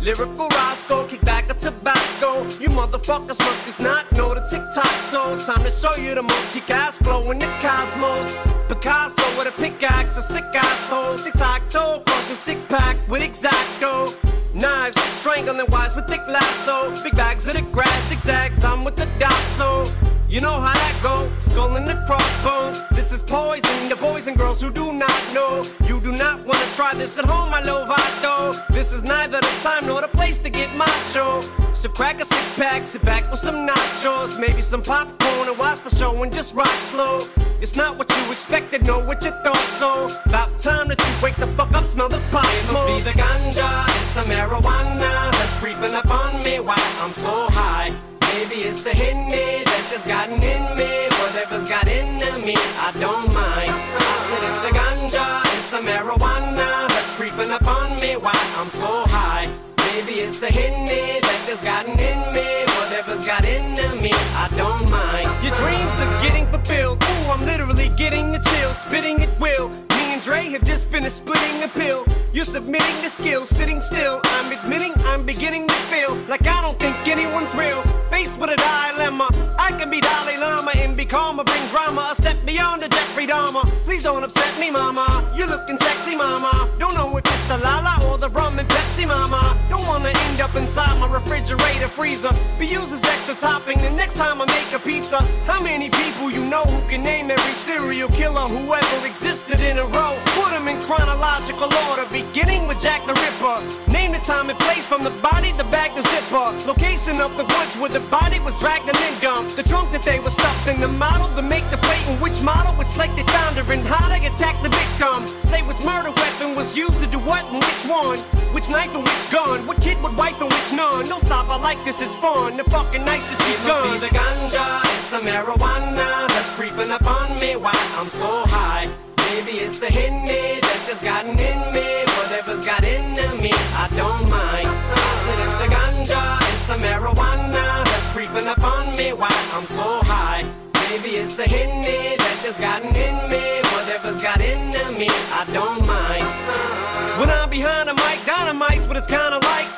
Lyrical 0.00 0.48
Roscoe, 0.48 1.06
kick 1.08 1.20
back 1.22 1.50
a 1.50 1.54
Tabasco. 1.54 2.44
You 2.62 2.68
motherfuckers 2.68 3.38
must 3.40 3.64
just 3.66 3.80
not 3.80 4.10
know 4.12 4.32
the 4.32 4.40
TikTok. 4.40 4.86
So 5.10 5.36
time 5.38 5.64
to 5.64 5.70
show 5.70 5.94
you 5.96 6.14
the 6.14 6.22
most 6.22 6.52
kick 6.52 6.70
ass 6.70 6.98
glow 6.98 7.30
in 7.32 7.38
the 7.40 7.46
cosmos. 7.60 8.38
Picasso 8.68 9.38
with 9.38 9.48
a 9.48 9.60
pickaxe, 9.60 10.16
a 10.16 10.22
sick 10.22 10.44
asshole. 10.54 11.18
Six 11.18 11.38
toe, 11.68 12.02
crush 12.06 12.38
six 12.38 12.64
pack 12.64 12.96
with 13.08 13.22
exacto. 13.22 14.14
Knives, 14.54 15.00
strangling 15.20 15.66
wives 15.68 15.96
with 15.96 16.06
thick 16.06 16.22
lasso. 16.28 16.94
Big 17.02 17.16
bags 17.16 17.46
of 17.48 17.54
the 17.54 17.62
grass, 17.72 18.08
zigzags. 18.08 18.62
I'm 18.62 18.84
with 18.84 18.96
the 18.96 19.06
dot, 19.18 20.07
you 20.28 20.40
know 20.40 20.60
how 20.60 20.74
that 20.74 21.00
go. 21.02 21.30
Skull 21.40 21.76
and 21.76 21.86
the 21.86 21.94
crossbones. 22.06 22.86
This 22.90 23.12
is 23.12 23.22
poison. 23.22 23.88
The 23.88 23.96
boys 23.96 24.26
and 24.26 24.36
girls 24.36 24.60
who 24.60 24.70
do 24.70 24.92
not 24.92 25.22
know. 25.32 25.62
You 25.86 26.00
do 26.00 26.12
not 26.12 26.44
want 26.44 26.58
to 26.58 26.74
try 26.76 26.94
this 26.94 27.18
at 27.18 27.24
home, 27.24 27.50
my 27.50 27.62
lovato. 27.62 28.66
This 28.68 28.92
is 28.92 29.02
neither 29.04 29.40
the 29.40 29.54
time 29.62 29.86
nor 29.86 30.00
the 30.00 30.08
place 30.08 30.38
to 30.40 30.50
get 30.50 30.74
macho. 30.76 31.40
So 31.74 31.88
crack 31.88 32.20
a 32.20 32.24
six 32.24 32.54
pack, 32.56 32.86
sit 32.86 33.04
back 33.04 33.30
with 33.30 33.40
some 33.40 33.66
nachos, 33.66 34.38
maybe 34.38 34.62
some 34.62 34.82
popcorn, 34.82 35.48
and 35.48 35.58
watch 35.58 35.80
the 35.80 35.94
show 35.94 36.22
and 36.22 36.32
just 36.32 36.54
rock 36.54 36.78
slow. 36.92 37.20
It's 37.60 37.76
not 37.76 37.96
what 37.98 38.10
you 38.10 38.32
expected, 38.32 38.86
know 38.86 38.98
what 39.04 39.24
you 39.24 39.30
thought 39.30 39.68
so. 39.78 40.08
About 40.26 40.58
time 40.58 40.88
that 40.88 41.00
you 41.00 41.22
wake 41.22 41.36
the 41.36 41.46
fuck 41.48 41.72
up, 41.72 41.86
smell 41.86 42.08
the 42.08 42.20
pot 42.30 42.44
It 42.46 42.64
smoke. 42.64 42.88
must 42.88 43.04
be 43.04 43.12
the 43.12 43.18
ganja, 43.18 43.86
it's 44.00 44.12
the 44.12 44.22
marijuana 44.22 45.30
that's 45.32 45.54
creeping 45.60 45.94
up 45.94 46.10
on 46.10 46.42
me 46.44 46.60
while 46.60 46.78
I'm 47.00 47.12
so 47.12 47.48
high. 47.50 48.07
Maybe 48.34 48.62
it's 48.68 48.82
the 48.82 48.90
Henny 48.90 49.64
that 49.64 49.84
has 49.92 50.04
gotten 50.04 50.42
in 50.42 50.62
me, 50.76 51.08
whatever's 51.22 51.68
got 51.68 51.88
into 51.88 52.38
me, 52.44 52.54
I 52.56 52.92
don't 53.00 53.32
mind. 53.32 53.72
I 53.72 54.14
said 54.28 54.42
it's 54.50 54.60
the 54.60 54.72
ganja, 54.78 55.26
it's 55.56 55.70
the 55.70 55.80
marijuana 55.80 56.88
that's 56.88 57.10
creeping 57.16 57.50
up 57.50 57.66
on 57.66 58.00
me 58.00 58.16
while 58.16 58.48
I'm 58.58 58.68
so 58.68 59.04
high. 59.08 59.48
Maybe 59.92 60.20
it's 60.20 60.40
the 60.40 60.48
Henny 60.48 61.20
that 61.20 61.42
has 61.48 61.60
gotten 61.62 61.98
in 61.98 62.20
me, 62.32 62.64
whatever's 62.78 63.26
got 63.26 63.44
into 63.44 63.88
me, 63.96 64.12
I 64.12 64.48
don't 64.56 64.88
mind. 64.90 65.28
Your 65.42 65.54
dreams 65.56 65.96
are 66.00 66.22
getting 66.22 66.46
fulfilled. 66.52 67.02
Ooh, 67.02 67.32
I'm 67.32 67.44
literally 67.44 67.88
getting 67.96 68.34
a 68.34 68.40
chill, 68.42 68.72
spitting 68.74 69.22
at 69.22 69.40
will. 69.40 69.72
And 70.18 70.24
Dre 70.24 70.50
have 70.50 70.64
just 70.64 70.88
finished 70.88 71.18
splitting 71.18 71.60
the 71.60 71.68
pill. 71.68 72.04
You're 72.32 72.44
submitting 72.44 73.02
the 73.02 73.08
skill, 73.08 73.46
sitting 73.46 73.80
still. 73.80 74.20
I'm 74.24 74.50
admitting 74.50 74.92
I'm 75.06 75.24
beginning 75.24 75.68
to 75.68 75.74
feel 75.94 76.12
like 76.28 76.44
I 76.44 76.60
don't 76.60 76.76
think 76.80 76.96
anyone's 77.06 77.54
real. 77.54 77.80
Faced 78.10 78.36
with 78.40 78.50
a 78.50 78.56
dilemma, 78.56 79.28
I 79.56 79.70
can 79.78 79.90
be 79.90 80.00
Dalai 80.00 80.36
Lama 80.38 80.72
and 80.74 80.96
be 80.96 81.04
calm 81.04 81.38
or 81.38 81.44
bring 81.44 81.64
drama. 81.68 82.08
A 82.10 82.16
step 82.16 82.36
beyond 82.44 82.82
the 82.82 82.88
Jeffrey 82.88 83.28
Dahmer. 83.28 83.64
Please 83.84 84.02
don't 84.02 84.24
upset 84.24 84.58
me, 84.58 84.72
mama. 84.72 85.06
You're 85.36 85.46
looking 85.46 85.78
sexy, 85.78 86.16
mama. 86.16 86.68
Don't 86.80 86.94
know 86.94 87.16
if 87.16 87.24
it's 87.24 87.46
the 87.46 87.58
Lala 87.58 88.10
or 88.10 88.18
the 88.18 88.30
rum 88.30 88.58
and 88.58 88.68
Pepsi, 88.68 89.06
mama. 89.06 89.56
Don't 89.70 89.86
wanna 89.86 90.08
end 90.08 90.40
up 90.40 90.54
inside 90.56 90.98
my 90.98 91.06
refrigerator 91.12 91.86
freezer. 91.86 92.34
Be 92.58 92.66
used 92.66 92.92
as 92.92 93.04
extra 93.04 93.36
topping 93.36 93.78
the 93.78 93.90
next 93.90 94.14
time 94.14 94.42
I 94.42 94.46
make 94.46 94.72
a 94.72 94.80
pizza. 94.80 95.18
How 95.46 95.62
many 95.62 95.90
people 95.90 96.28
you 96.28 96.44
know 96.44 96.64
who 96.64 96.80
can 96.88 97.04
name 97.04 97.30
every 97.30 97.52
serial 97.52 98.08
killer 98.08 98.46
who 98.52 98.74
ever 98.74 99.06
existed 99.06 99.60
in 99.60 99.78
a 99.78 99.84
row? 99.86 100.07
Put 100.38 100.50
them 100.50 100.68
in 100.68 100.80
chronological 100.80 101.68
order, 101.88 102.06
beginning 102.12 102.66
with 102.68 102.80
Jack 102.80 103.04
the 103.06 103.14
Ripper. 103.14 103.58
Name 103.90 104.12
the 104.12 104.18
time 104.18 104.50
and 104.50 104.58
place 104.60 104.86
from 104.86 105.04
the 105.04 105.10
body, 105.22 105.52
the 105.52 105.64
bag, 105.64 105.94
the 105.94 106.02
zipper. 106.02 106.48
Location 106.66 107.20
of 107.20 107.36
the 107.36 107.44
woods 107.44 107.74
where 107.80 107.90
the 107.90 108.04
body 108.08 108.38
was 108.40 108.54
dragged 108.58 108.88
and 108.88 108.96
then 108.98 109.14
dumped. 109.20 109.56
The 109.56 109.62
trunk 109.62 109.92
that 109.92 110.02
they 110.02 110.20
were 110.20 110.30
stuffed 110.30 110.68
in, 110.68 110.80
the 110.80 110.88
model 110.88 111.28
to 111.36 111.42
make 111.42 111.68
the 111.70 111.78
plate, 111.78 112.04
and 112.06 112.20
which 112.20 112.40
model, 112.42 112.72
which 112.74 112.96
like 112.96 113.14
they 113.16 113.24
found 113.32 113.56
her, 113.56 113.72
and 113.72 113.86
how 113.86 114.08
they 114.08 114.24
attacked 114.26 114.62
the 114.62 114.70
victim. 114.70 115.26
Say 115.50 115.62
which 115.62 115.82
murder 115.84 116.10
weapon 116.10 116.54
was 116.54 116.76
used 116.76 117.00
to 117.00 117.06
do 117.06 117.18
what 117.18 117.44
and 117.52 117.60
which 117.62 117.84
one. 117.88 118.18
Which 118.54 118.68
knife 118.70 118.94
and 118.94 119.04
which 119.04 119.26
gun. 119.30 119.66
What 119.66 119.80
kid 119.80 120.00
would 120.02 120.16
wipe 120.16 120.40
and 120.40 120.52
which 120.52 120.70
none. 120.72 121.04
Don't 121.06 121.22
stop, 121.24 121.48
I 121.48 121.58
like 121.58 121.82
this, 121.84 122.00
it's 122.00 122.14
fun. 122.16 122.56
The 122.56 122.64
fucking 122.64 123.04
nice 123.04 123.24
just 123.28 123.40
It 123.42 123.58
begun. 123.62 123.88
must 123.88 124.00
be 124.00 124.08
the 124.08 124.14
ganja, 124.14 124.80
it's 124.84 125.08
the 125.10 125.20
marijuana 125.20 126.28
that's 126.28 126.50
creeping 126.56 126.90
up 126.90 127.06
on 127.06 127.38
me 127.40 127.56
while 127.56 127.86
I'm 127.98 128.08
so 128.08 128.44
high. 128.46 129.07
Maybe 129.28 129.58
it's 129.60 129.78
the 129.78 129.92
Henny 129.92 130.58
that 130.60 130.82
has 130.88 131.00
gotten 131.02 131.38
in 131.38 131.60
me, 131.72 131.84
whatever's 132.16 132.64
got 132.64 132.82
into 132.82 133.28
me, 133.36 133.52
I 133.76 133.86
don't 133.92 134.24
mind. 134.24 134.68
I 134.68 135.12
said 135.24 135.38
it's 135.44 135.58
the 135.60 135.68
ganja, 135.68 136.22
it's 136.48 136.64
the 136.64 136.78
marijuana 136.80 137.84
that's 137.84 138.08
creeping 138.16 138.48
up 138.48 138.62
on 138.64 138.96
me 138.96 139.12
while 139.12 139.44
I'm 139.52 139.66
so 139.66 140.00
high. 140.08 140.48
Maybe 140.88 141.20
it's 141.20 141.36
the 141.36 141.44
Henny 141.44 142.16
that 142.16 142.38
has 142.40 142.56
gotten 142.56 142.88
in 142.96 143.16
me, 143.28 143.60
whatever's 143.76 144.22
got 144.22 144.40
into 144.40 144.92
me, 144.96 145.08
I 145.10 145.44
don't 145.52 145.84
mind. 145.86 147.20
When 147.20 147.28
I'm 147.28 147.50
behind 147.50 147.90
a 147.90 147.94
mic, 147.94 148.24
dynamite's 148.24 148.88
what 148.88 148.96
it's 148.96 149.06
kinda 149.06 149.38
like. 149.44 149.68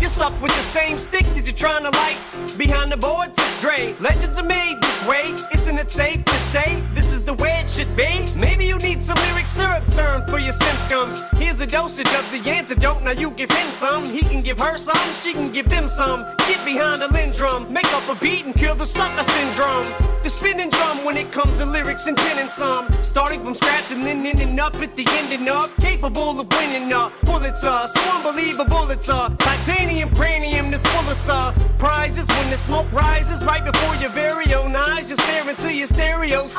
You're 0.00 0.10
stuck 0.10 0.34
with 0.42 0.50
the 0.50 0.66
same 0.66 0.98
stick 0.98 1.26
that 1.34 1.46
you're 1.46 1.54
trying 1.54 1.84
to 1.84 1.90
light. 1.90 2.18
Behind 2.58 2.90
the 2.90 2.96
boards, 2.96 3.38
it's 3.38 3.60
Dre. 3.60 3.94
Legends 4.00 4.38
are 4.38 4.50
made 4.58 4.82
this 4.82 5.06
way. 5.06 5.34
Isn't 5.54 5.78
it 5.78 5.92
safe 5.92 6.24
to 6.24 6.38
say 6.50 6.82
this 6.94 7.09
is 7.20 7.26
the 7.26 7.34
way 7.34 7.60
it 7.62 7.68
should 7.68 7.94
be? 7.96 8.12
Maybe 8.38 8.64
you 8.64 8.78
need 8.78 9.02
some 9.02 9.16
lyric 9.26 9.46
syrup 9.46 9.84
serum 9.84 10.22
for 10.26 10.38
your 10.38 10.52
symptoms. 10.52 11.22
Here's 11.32 11.60
a 11.60 11.66
dosage 11.66 12.12
of 12.20 12.24
the 12.32 12.40
antidote. 12.48 13.02
Now 13.02 13.12
you 13.12 13.30
give 13.32 13.50
him 13.50 13.68
some. 13.68 14.04
He 14.04 14.22
can 14.22 14.42
give 14.42 14.58
her 14.58 14.76
some. 14.78 15.06
She 15.22 15.32
can 15.32 15.52
give 15.52 15.68
them 15.68 15.86
some. 15.88 16.20
Get 16.48 16.64
behind 16.64 17.00
the 17.02 17.08
LinnDrum. 17.16 17.70
Make 17.70 17.92
up 17.92 18.06
a 18.08 18.16
beat 18.20 18.44
and 18.46 18.54
kill 18.54 18.74
the 18.74 18.86
sucker 18.86 19.24
syndrome. 19.24 19.86
The 20.22 20.30
spinning 20.30 20.70
drum 20.70 21.04
when 21.04 21.16
it 21.16 21.30
comes 21.32 21.58
to 21.58 21.66
lyrics 21.66 22.06
and 22.06 22.16
penning 22.16 22.50
some. 22.50 22.86
Starting 23.02 23.42
from 23.44 23.54
scratch 23.54 23.90
and 23.92 24.06
then 24.06 24.24
ending 24.24 24.58
up 24.58 24.74
at 24.76 24.96
the 24.96 25.06
ending 25.20 25.48
of. 25.48 25.74
Capable 25.76 26.40
of 26.40 26.46
winning 26.56 26.92
a 26.92 27.10
Pulitzer. 27.26 27.80
So 27.94 28.00
unbelievable 28.16 28.90
it's 28.90 29.08
a 29.08 29.34
titanium 29.38 30.14
cranium 30.14 30.70
that's 30.70 30.88
full 30.88 31.10
of 31.10 31.16
surprises. 31.16 32.26
When 32.26 32.50
the 32.50 32.56
smoke 32.56 32.90
rises 32.92 33.44
right 33.44 33.64
before 33.64 33.94
your 33.96 34.10
very 34.10 34.54
own 34.54 34.74
eyes, 34.74 35.10
you're 35.10 35.18
staring 35.18 35.56
to 35.56 35.74
your 35.74 35.86
stereos. 35.86 36.56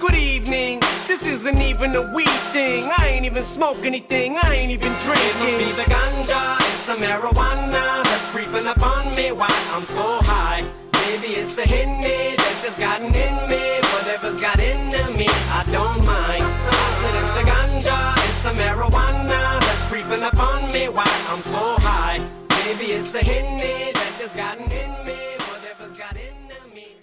Good 0.00 0.14
evening. 0.14 0.80
This 1.06 1.26
isn't 1.26 1.60
even 1.60 1.94
a 1.94 2.12
weed 2.12 2.40
thing. 2.52 2.84
I 2.98 3.08
ain't 3.08 3.24
even 3.24 3.42
smoke 3.42 3.84
anything. 3.84 4.36
I 4.36 4.54
ain't 4.54 4.72
even 4.72 4.92
drinking. 5.04 5.60
It 5.60 5.64
must 5.64 5.76
be 5.76 5.82
the 5.82 5.88
ganja, 5.88 6.56
it's 6.58 6.84
the 6.84 6.94
marijuana 6.94 8.02
that's 8.04 8.26
creeping 8.26 8.66
up 8.66 8.82
on 8.82 9.14
me 9.14 9.32
while 9.32 9.50
I'm 9.72 9.84
so 9.84 10.18
high. 10.22 10.64
Maybe 11.06 11.34
it's 11.34 11.54
the 11.54 11.62
Henny 11.62 12.36
that 12.36 12.58
has 12.64 12.76
gotten 12.76 13.14
in 13.14 13.48
me. 13.48 13.80
Whatever's 13.94 14.40
got 14.40 14.58
into 14.58 15.10
me, 15.12 15.28
I 15.28 15.64
don't 15.70 16.04
mind. 16.04 16.42
I 16.42 16.88
said 17.00 17.14
it's 17.22 17.32
the 17.32 17.44
ganja, 17.50 18.14
it's 18.28 18.42
the 18.42 18.54
marijuana 18.60 19.60
that's 19.60 19.82
creeping 19.90 20.22
up 20.22 20.38
on 20.38 20.72
me 20.72 20.88
while 20.88 21.20
I'm 21.30 21.40
so 21.40 21.76
high. 21.80 22.20
Maybe 22.64 22.92
it's 22.92 23.12
the 23.12 23.20
Henny 23.20 23.92
that 23.92 24.12
has 24.20 24.32
gotten 24.34 24.70
in 24.70 25.06
me. 25.06 25.33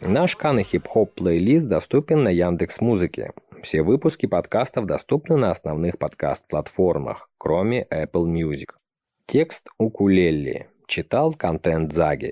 Наш 0.03 0.35
Кан 0.35 0.57
хип-хоп 0.63 1.13
плейлист 1.15 1.67
доступен 1.67 2.23
на 2.23 2.29
Яндекс 2.29 2.81
Музыке. 2.81 3.33
Все 3.61 3.83
выпуски 3.83 4.25
подкастов 4.25 4.87
доступны 4.87 5.37
на 5.37 5.51
основных 5.51 5.99
подкаст-платформах, 5.99 7.29
кроме 7.37 7.83
Apple 7.83 8.25
Music. 8.25 8.71
Текст 9.27 9.69
укулеле. 9.77 10.69
Читал 10.87 11.33
контент 11.33 11.91
Заги. 11.91 12.31